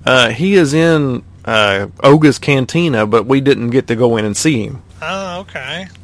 [0.07, 4.35] Uh, he is in uh, Oga's Cantina, but we didn't get to go in and
[4.37, 4.83] see him.
[5.03, 5.87] Oh, okay.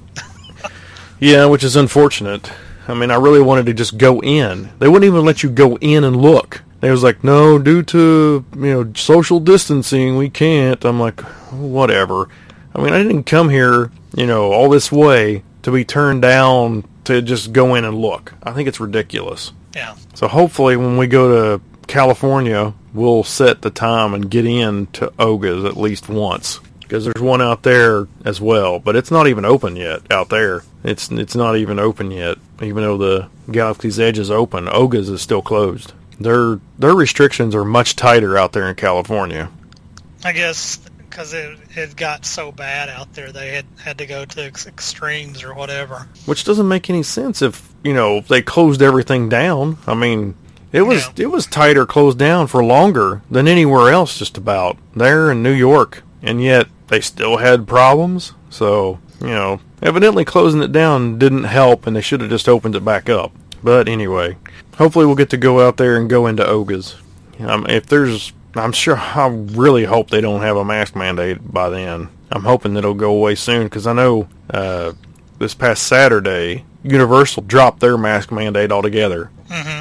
[1.20, 2.52] Yeah, which is unfortunate.
[2.86, 4.68] I mean, I really wanted to just go in.
[4.78, 6.60] They wouldn't even let you go in and look.
[6.80, 10.84] They was like, no, due to you know social distancing, we can't.
[10.84, 11.22] I'm like,
[11.58, 12.28] whatever.
[12.74, 16.84] I mean, I didn't come here, you know, all this way to be turned down
[17.04, 18.34] to just go in and look.
[18.42, 19.52] I think it's ridiculous.
[19.74, 19.94] Yeah.
[20.14, 25.12] So hopefully, when we go to California, we'll set the time and get in to
[25.18, 29.44] Oga's at least once because there's one out there as well, but it's not even
[29.44, 30.62] open yet out there.
[30.84, 34.68] It's it's not even open yet, even though the Galaxy's Edge is open.
[34.68, 35.92] Oga's is still closed.
[36.20, 39.50] Their their restrictions are much tighter out there in California.
[40.24, 40.78] I guess
[41.14, 43.30] because it it got so bad out there.
[43.30, 46.08] They had had to go to ex- extremes or whatever.
[46.26, 49.78] Which doesn't make any sense if you know they closed everything down.
[49.86, 50.34] I mean,
[50.72, 51.24] it was Yeah.
[51.24, 55.52] it was tighter closed down for longer than anywhere else, just about there in New
[55.52, 58.32] York, and yet they still had problems.
[58.50, 62.74] So you know, evidently closing it down didn't help, and they should have just opened
[62.74, 63.30] it back up.
[63.62, 64.36] But anyway,
[64.78, 66.96] hopefully we'll get to go out there and go into Oga's.
[67.40, 71.68] Um, if there's, I'm sure, I really hope they don't have a mask mandate by
[71.68, 72.08] then.
[72.30, 74.92] I'm hoping that it'll go away soon because I know uh,
[75.38, 79.30] this past Saturday, Universal dropped their mask mandate altogether.
[79.50, 79.80] hmm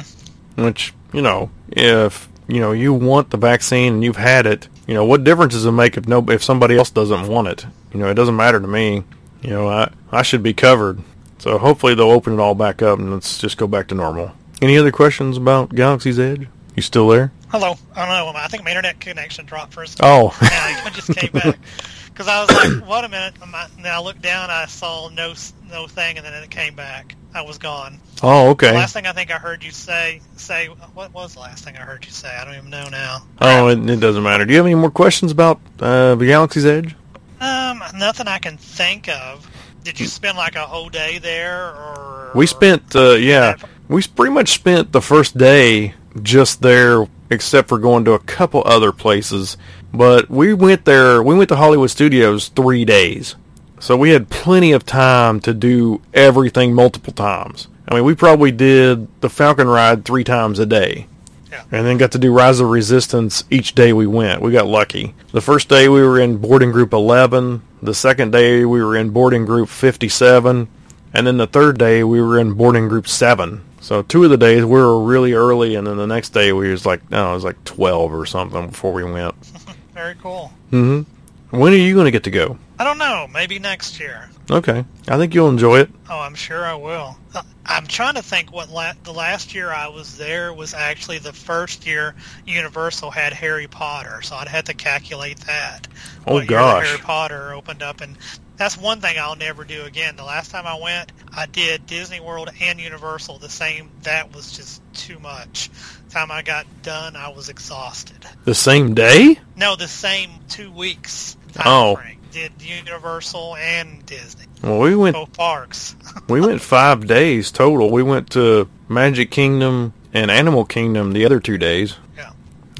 [0.62, 4.94] Which, you know, if you know you want the vaccine and you've had it, you
[4.94, 7.66] know, what difference does it make if no if somebody else doesn't want it?
[7.92, 9.04] You know, it doesn't matter to me.
[9.42, 11.00] You know, I I should be covered.
[11.38, 14.32] So hopefully they'll open it all back up and let's just go back to normal.
[14.62, 16.48] Any other questions about Galaxy's Edge?
[16.74, 17.32] You still there?
[17.50, 17.76] Hello.
[17.94, 18.40] I don't know.
[18.40, 19.98] I think my internet connection dropped first.
[20.02, 21.56] Oh, Yeah, I just came back
[22.08, 25.08] because I was like, "What a minute!" And I- then I looked down, I saw
[25.08, 25.34] no
[25.70, 27.14] no thing, and then it came back.
[27.32, 27.98] I was gone.
[28.22, 28.68] oh, okay.
[28.68, 31.76] The last thing I think I heard you say say what was the last thing
[31.76, 32.28] I heard you say?
[32.28, 33.22] I don't even know now.
[33.40, 34.44] Oh, it, it doesn't matter.
[34.44, 36.94] Do you have any more questions about uh, the Galaxy's Edge?
[37.40, 39.48] Um, nothing I can think of.
[39.84, 43.56] Did you spend like a whole day there, or We spent, uh, yeah,
[43.88, 48.62] we pretty much spent the first day just there, except for going to a couple
[48.66, 49.56] other places.
[49.92, 53.36] But we went there, we went to Hollywood Studios three days.
[53.80, 57.68] So we had plenty of time to do everything multiple times.
[57.88, 61.06] I mean, we probably did the Falcon ride three times a day.
[61.50, 61.64] Yeah.
[61.70, 64.42] And then got to do Rise of Resistance each day we went.
[64.42, 65.14] We got lucky.
[65.32, 67.62] The first day we were in boarding group 11.
[67.82, 70.66] The second day we were in boarding group 57.
[71.12, 73.62] And then the third day we were in boarding group 7.
[73.84, 76.70] So two of the days we were really early and then the next day we
[76.70, 79.34] was like, no, it was like 12 or something before we went.
[79.92, 80.50] very cool.
[80.70, 81.02] hmm
[81.50, 82.56] When are you going to get to go?
[82.78, 83.28] I don't know.
[83.30, 84.30] Maybe next year.
[84.50, 84.86] Okay.
[85.06, 85.90] I think you'll enjoy it.
[86.08, 87.16] Oh, I'm sure I will.
[87.34, 91.18] Uh, I'm trying to think what la- the last year I was there was actually
[91.18, 92.14] the first year
[92.46, 95.88] Universal had Harry Potter, so I'd have to calculate that.
[96.26, 96.86] Oh, gosh.
[96.86, 98.16] Harry Potter opened up, and
[98.56, 100.16] that's one thing I'll never do again.
[100.16, 103.90] The last time I went, I did Disney World and Universal the same.
[104.02, 105.70] That was just too much.
[106.10, 108.24] Time I got done, I was exhausted.
[108.44, 109.38] The same day?
[109.56, 111.36] No, the same two weeks.
[111.54, 111.96] Time Oh.
[111.96, 112.18] frame.
[112.30, 115.94] Did Universal and Disney, Well, we went both parks.
[116.28, 117.90] we went five days total.
[117.92, 121.96] We went to Magic Kingdom and Animal Kingdom the other two days.
[122.16, 122.30] Yeah.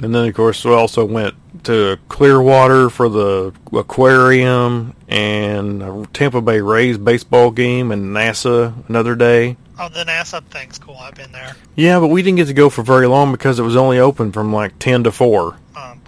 [0.03, 1.35] And then, of course, we also went
[1.65, 9.15] to Clearwater for the aquarium and a Tampa Bay Rays baseball game and NASA another
[9.15, 9.57] day.
[9.79, 10.97] Oh, the NASA thing's cool.
[10.97, 11.57] I've been there.
[11.75, 14.31] Yeah, but we didn't get to go for very long because it was only open
[14.33, 15.57] from like 10 to 4.
[15.77, 16.01] Um.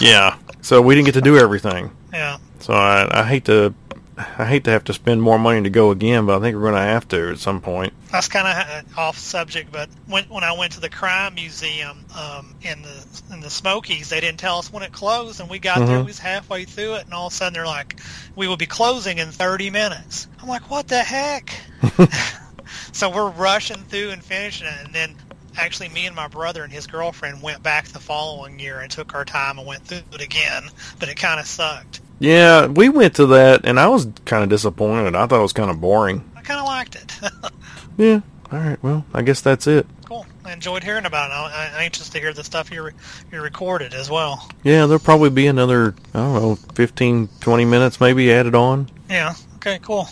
[0.00, 0.36] Yeah.
[0.60, 1.90] So we didn't get to do everything.
[2.12, 2.38] yeah.
[2.58, 3.72] So I, I hate to
[4.18, 6.62] I hate to have to spend more money to go again, but I think we're
[6.62, 7.92] going to have to at some point.
[8.10, 12.54] That's kind of off subject, but when when I went to the crime museum um,
[12.62, 15.78] in the in the Smokies, they didn't tell us when it closed, and we got
[15.80, 15.98] there.
[15.98, 16.00] Mhm.
[16.00, 18.00] We was halfway through it, and all of a sudden they're like,
[18.36, 21.60] "We will be closing in 30 minutes." I'm like, "What the heck?"
[22.92, 25.14] so we're rushing through and finishing it, and then
[25.58, 29.14] actually me and my brother and his girlfriend went back the following year and took
[29.14, 30.64] our time and went through it again,
[30.98, 32.00] but it kind of sucked.
[32.18, 35.14] Yeah, we went to that, and I was kind of disappointed.
[35.14, 36.24] I thought it was kind of boring.
[36.36, 37.12] I kind of liked it.
[37.98, 38.20] Yeah.
[38.52, 38.82] All right.
[38.82, 39.86] Well, I guess that's it.
[40.04, 40.26] Cool.
[40.44, 41.34] I enjoyed hearing about it.
[41.34, 42.92] I- I'm anxious to hear the stuff you re-
[43.32, 44.46] you recorded as well.
[44.64, 48.90] Yeah, there'll probably be another, I don't know, 15, 20 minutes maybe added on.
[49.08, 49.32] Yeah.
[49.56, 49.78] Okay.
[49.80, 50.06] Cool.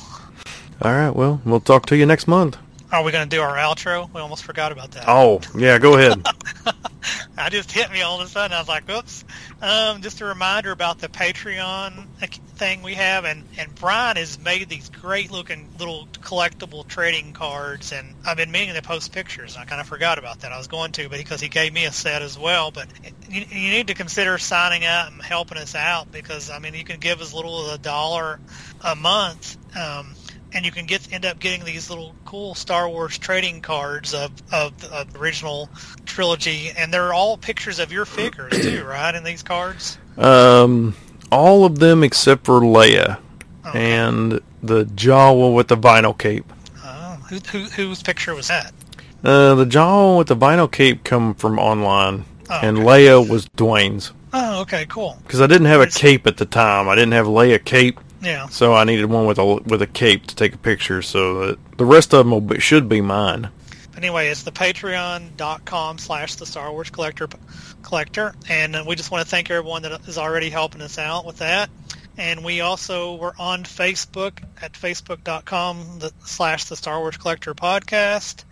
[0.81, 1.11] All right.
[1.15, 2.57] Well, we'll talk to you next month.
[2.91, 4.09] Are we going to do our outro?
[4.15, 5.05] We almost forgot about that.
[5.07, 6.25] Oh, yeah, go ahead.
[7.37, 8.55] I just hit me all of a sudden.
[8.55, 9.25] I was like, "Oops!"
[9.61, 12.09] Um, just a reminder about the Patreon
[12.57, 17.93] thing we have, and and Bryan has made these great looking little collectible trading cards,
[17.93, 19.57] and I've been meaning to post pictures.
[19.57, 20.53] I kind of forgot about that.
[20.53, 22.71] I was going to, but because he gave me a set as well.
[22.71, 22.89] But
[23.29, 26.85] you, you need to consider signing up and helping us out because I mean, you
[26.85, 28.41] can give as little as a dollar
[28.83, 29.57] a month.
[29.75, 30.15] Um,
[30.55, 34.31] and you can get end up getting these little cool Star Wars trading cards of
[34.53, 35.69] of the, of the original
[36.07, 39.15] trilogy, and they're all pictures of your figures too, right?
[39.15, 39.99] In these cards.
[40.17, 40.97] Um,
[41.33, 43.19] all of them except for Leia
[43.67, 43.95] Okay.
[43.95, 46.45] and the Jawa with the vinyl cape.
[46.85, 48.73] Oh, who, who whose picture was that?
[49.25, 52.79] Uh, the Jawa with the vinyl cape come from online, Oh, and.
[52.79, 54.13] Leia was Dwayne's.
[54.35, 55.17] Oh, okay, cool.
[55.23, 56.89] Because I didn't have a cape at the time.
[56.89, 58.49] I didn't have Leia cape, Yeah.
[58.49, 61.03] so I needed one with a with a cape to take a picture.
[61.03, 63.51] So the rest of them will be, should be mine.
[63.97, 67.29] Anyway, it's the patreon.com slash the Star Wars Collector
[67.83, 71.25] Collector, and uh, we just want to thank everyone that is already helping us out
[71.25, 71.70] with that.
[72.16, 78.45] And we also were on Facebook at facebook.com slash the Star Wars Collector Podcast.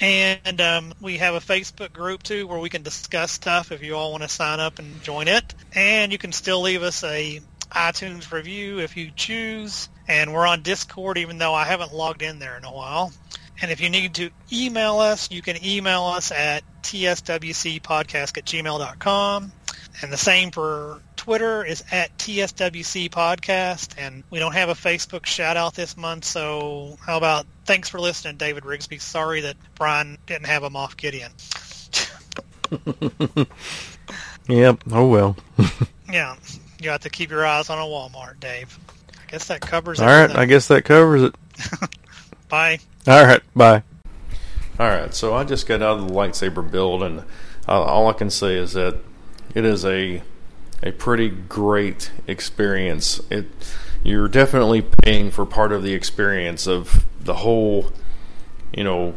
[0.00, 3.96] And um, we have a Facebook group too where we can discuss stuff if you
[3.96, 5.54] all want to sign up and join it.
[5.74, 7.40] And you can still leave us a
[7.70, 9.88] iTunes review if you choose.
[10.06, 13.12] And we're on Discord even though I haven't logged in there in a while.
[13.60, 19.52] And if you need to email us, you can email us at tswcpodcast at gmail.com.
[20.00, 23.94] And the same for Twitter is at TSWC Podcast.
[23.98, 28.00] And we don't have a Facebook shout out this month, so how about thanks for
[28.00, 29.00] listening, David Rigsby.
[29.00, 31.32] Sorry that Bryan didn't have a Moff Gideon.
[34.48, 34.82] yep.
[34.92, 35.36] Oh well.
[36.10, 36.36] yeah.
[36.80, 38.78] You have to keep your eyes on a Walmart, Dave.
[39.10, 40.04] I guess that covers it.
[40.04, 41.34] All right, I guess that covers it.
[42.48, 42.78] Bye.
[43.06, 43.82] All right, bye.
[44.78, 47.20] All right, so I just got out of the lightsaber build, and
[47.68, 48.96] uh, all I can say is that
[49.54, 50.22] it is a
[50.82, 53.20] a pretty great experience.
[53.30, 53.46] It
[54.02, 57.92] you're definitely paying for part of the experience of the whole,
[58.72, 59.14] you know,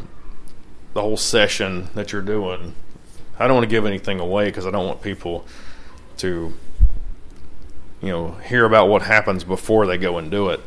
[0.93, 2.73] the whole session that you're doing.
[3.39, 5.45] I don't want to give anything away because I don't want people
[6.17, 6.53] to,
[8.01, 10.59] you know, hear about what happens before they go and do it.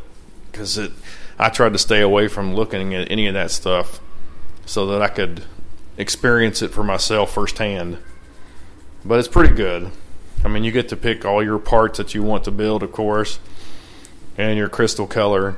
[0.51, 0.93] Because it,
[1.39, 4.01] I tried to stay away from looking at any of that stuff
[4.67, 5.45] so that I could
[5.97, 7.99] experience it for myself firsthand.
[9.05, 9.91] But it's pretty good.
[10.45, 12.93] I mean, you get to pick all your parts that you want to build, of
[12.93, 13.39] course,
[14.37, 15.57] and your crystal color.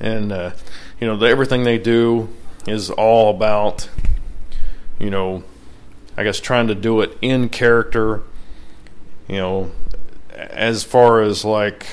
[0.00, 0.52] And, uh,
[1.00, 2.28] you know, the, everything they do
[2.66, 3.88] is all about,
[4.98, 5.44] you know,
[6.16, 8.22] I guess trying to do it in character,
[9.28, 9.72] you know,
[10.34, 11.86] as far as like,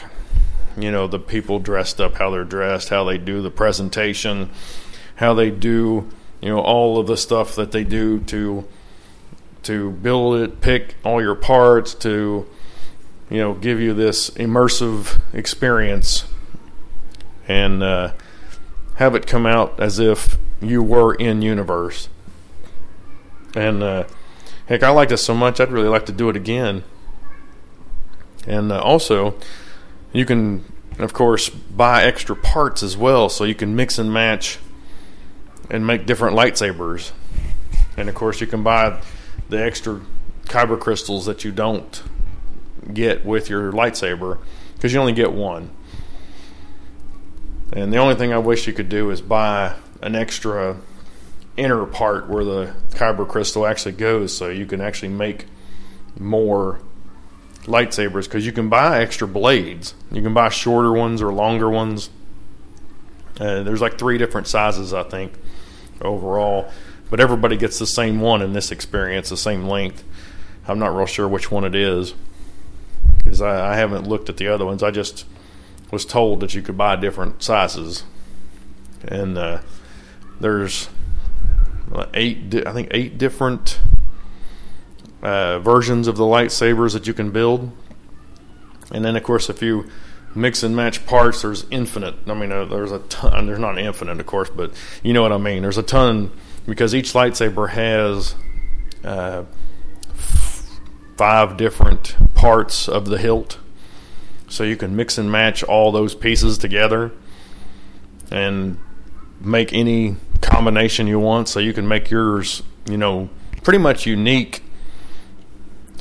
[0.77, 4.49] you know, the people dressed up, how they're dressed, how they do the presentation,
[5.15, 6.09] how they do,
[6.41, 8.67] you know, all of the stuff that they do to
[9.63, 12.47] to build it, pick all your parts, to
[13.29, 16.25] you know give you this immersive experience,
[17.47, 18.13] and uh,
[18.95, 22.09] have it come out as if you were in universe.
[23.53, 24.05] And uh,
[24.65, 26.83] heck, I liked it so much, I'd really like to do it again.
[28.47, 29.35] And uh, also,
[30.13, 30.65] you can,
[30.99, 34.59] of course, buy extra parts as well, so you can mix and match
[35.69, 37.11] and make different lightsabers.
[37.97, 39.01] And of course, you can buy
[39.49, 40.01] the extra
[40.45, 42.03] kyber crystals that you don't
[42.93, 44.37] get with your lightsaber
[44.75, 45.69] because you only get one.
[47.73, 50.77] And the only thing I wish you could do is buy an extra
[51.55, 55.45] inner part where the kyber crystal actually goes so you can actually make
[56.19, 56.81] more
[57.64, 59.93] lightsabers because you can buy extra blades.
[60.12, 62.09] You can buy shorter ones or longer ones.
[63.39, 65.34] Uh, there's like three different sizes, I think,
[66.01, 66.72] overall
[67.12, 70.03] but everybody gets the same one in this experience, the same length.
[70.68, 72.16] I'm not real sure which one it is
[73.18, 74.82] because I, I, haven't looked at the other ones.
[74.82, 75.26] I just
[75.91, 78.05] was told that you could buy different sizes,
[79.05, 79.59] and uh,
[80.39, 80.88] there's
[82.14, 83.80] eight, I think eight different
[85.22, 87.72] uh, versions of the lightsabers that you can build,
[88.91, 89.89] and then of course if you
[90.36, 92.15] mix and match parts, there's infinite.
[92.28, 93.45] I mean, uh, there's a ton.
[93.45, 95.61] There's not infinite, of course, but you know what I mean.
[95.61, 96.32] There's a ton
[96.65, 98.36] because each lightsaber has
[99.03, 99.43] uh,
[100.09, 100.80] f-
[101.17, 103.59] five different parts of the hilt.
[104.47, 107.11] So you can mix and match all those pieces together
[108.30, 108.78] and
[109.39, 111.47] make any combination you want.
[111.47, 113.30] So you can make yours, you know,
[113.63, 114.61] pretty much unique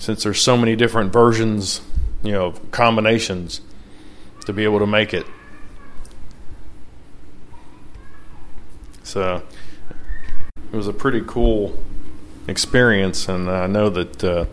[0.00, 1.82] since there's so many different versions,
[2.22, 3.60] you know, combinations
[4.46, 5.26] to be able to make it.
[9.02, 9.42] So
[10.72, 11.78] it was a pretty cool
[12.48, 14.46] experience, and I know that uh,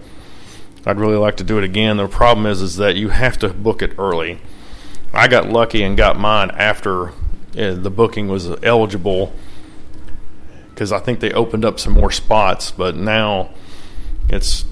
[0.85, 1.95] I'd really like to do it again.
[1.95, 4.39] The problem is, is that you have to book it early.
[5.13, 7.13] I got lucky and got mine after uh,
[7.53, 9.31] the booking was eligible
[10.71, 13.51] because I think they opened up some more spots, but now
[14.27, 14.65] it's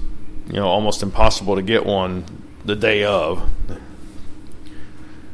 [0.46, 2.24] you know almost impossible to get one
[2.64, 3.48] the day of.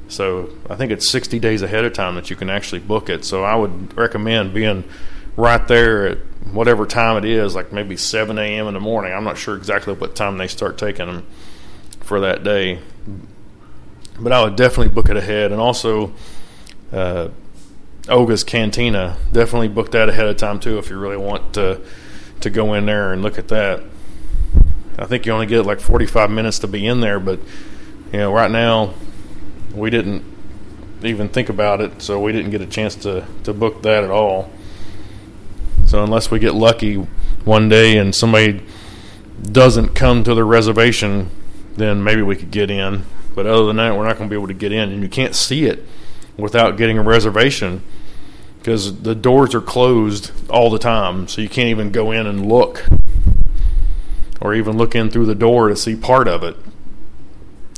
[0.08, 3.24] So I think it's 60 days ahead of time that you can actually book it.
[3.24, 4.84] So I would recommend being
[5.36, 6.18] right there at
[6.52, 8.66] whatever time it is, like maybe 7 a.m.
[8.66, 9.12] in the morning.
[9.12, 11.26] I'm not sure exactly what time they start taking them
[12.00, 12.80] for that day.
[14.20, 15.50] But I would definitely book it ahead.
[15.50, 16.12] And also,
[16.92, 17.28] uh,
[18.06, 21.80] Oga's Cantina, definitely book that ahead of time too if you really want to,
[22.40, 23.82] to go in there and look at that.
[25.02, 27.40] I think you only get like 45 minutes to be in there, but
[28.12, 28.94] you know, right now
[29.74, 30.22] we didn't
[31.02, 34.10] even think about it, so we didn't get a chance to, to book that at
[34.10, 34.48] all.
[35.86, 36.94] So unless we get lucky
[37.44, 38.62] one day and somebody
[39.42, 41.30] doesn't come to the reservation,
[41.76, 43.04] then maybe we could get in.
[43.34, 45.08] But other than that, we're not going to be able to get in, and you
[45.08, 45.84] can't see it
[46.36, 47.82] without getting a reservation
[48.60, 52.46] because the doors are closed all the time, so you can't even go in and
[52.46, 52.86] look
[54.42, 56.56] or even look in through the door to see part of it.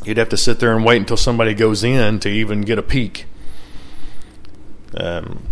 [0.02, 2.82] You'd have to sit there and wait until somebody goes in to even get a
[2.82, 3.26] peek.
[4.96, 5.42] Um,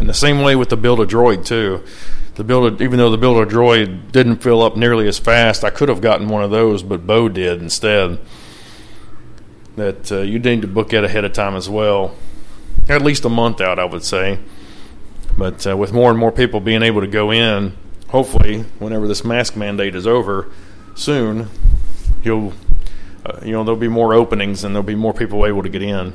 [0.00, 1.84] in the same way with the build a droid too.
[2.36, 5.70] The build even though the build a droid didn't fill up nearly as fast, I
[5.70, 8.18] could have gotten one of those, but Bo did instead.
[9.76, 12.14] That uh, you need to book it ahead of time as well,
[12.88, 14.38] at least a month out, I would say.
[15.36, 17.76] But uh, with more and more people being able to go in,
[18.14, 20.48] hopefully, whenever this mask mandate is over,
[20.94, 21.48] soon,
[22.22, 22.52] you'll
[23.26, 25.82] uh, you know there'll be more openings and there'll be more people able to get
[25.82, 26.12] in.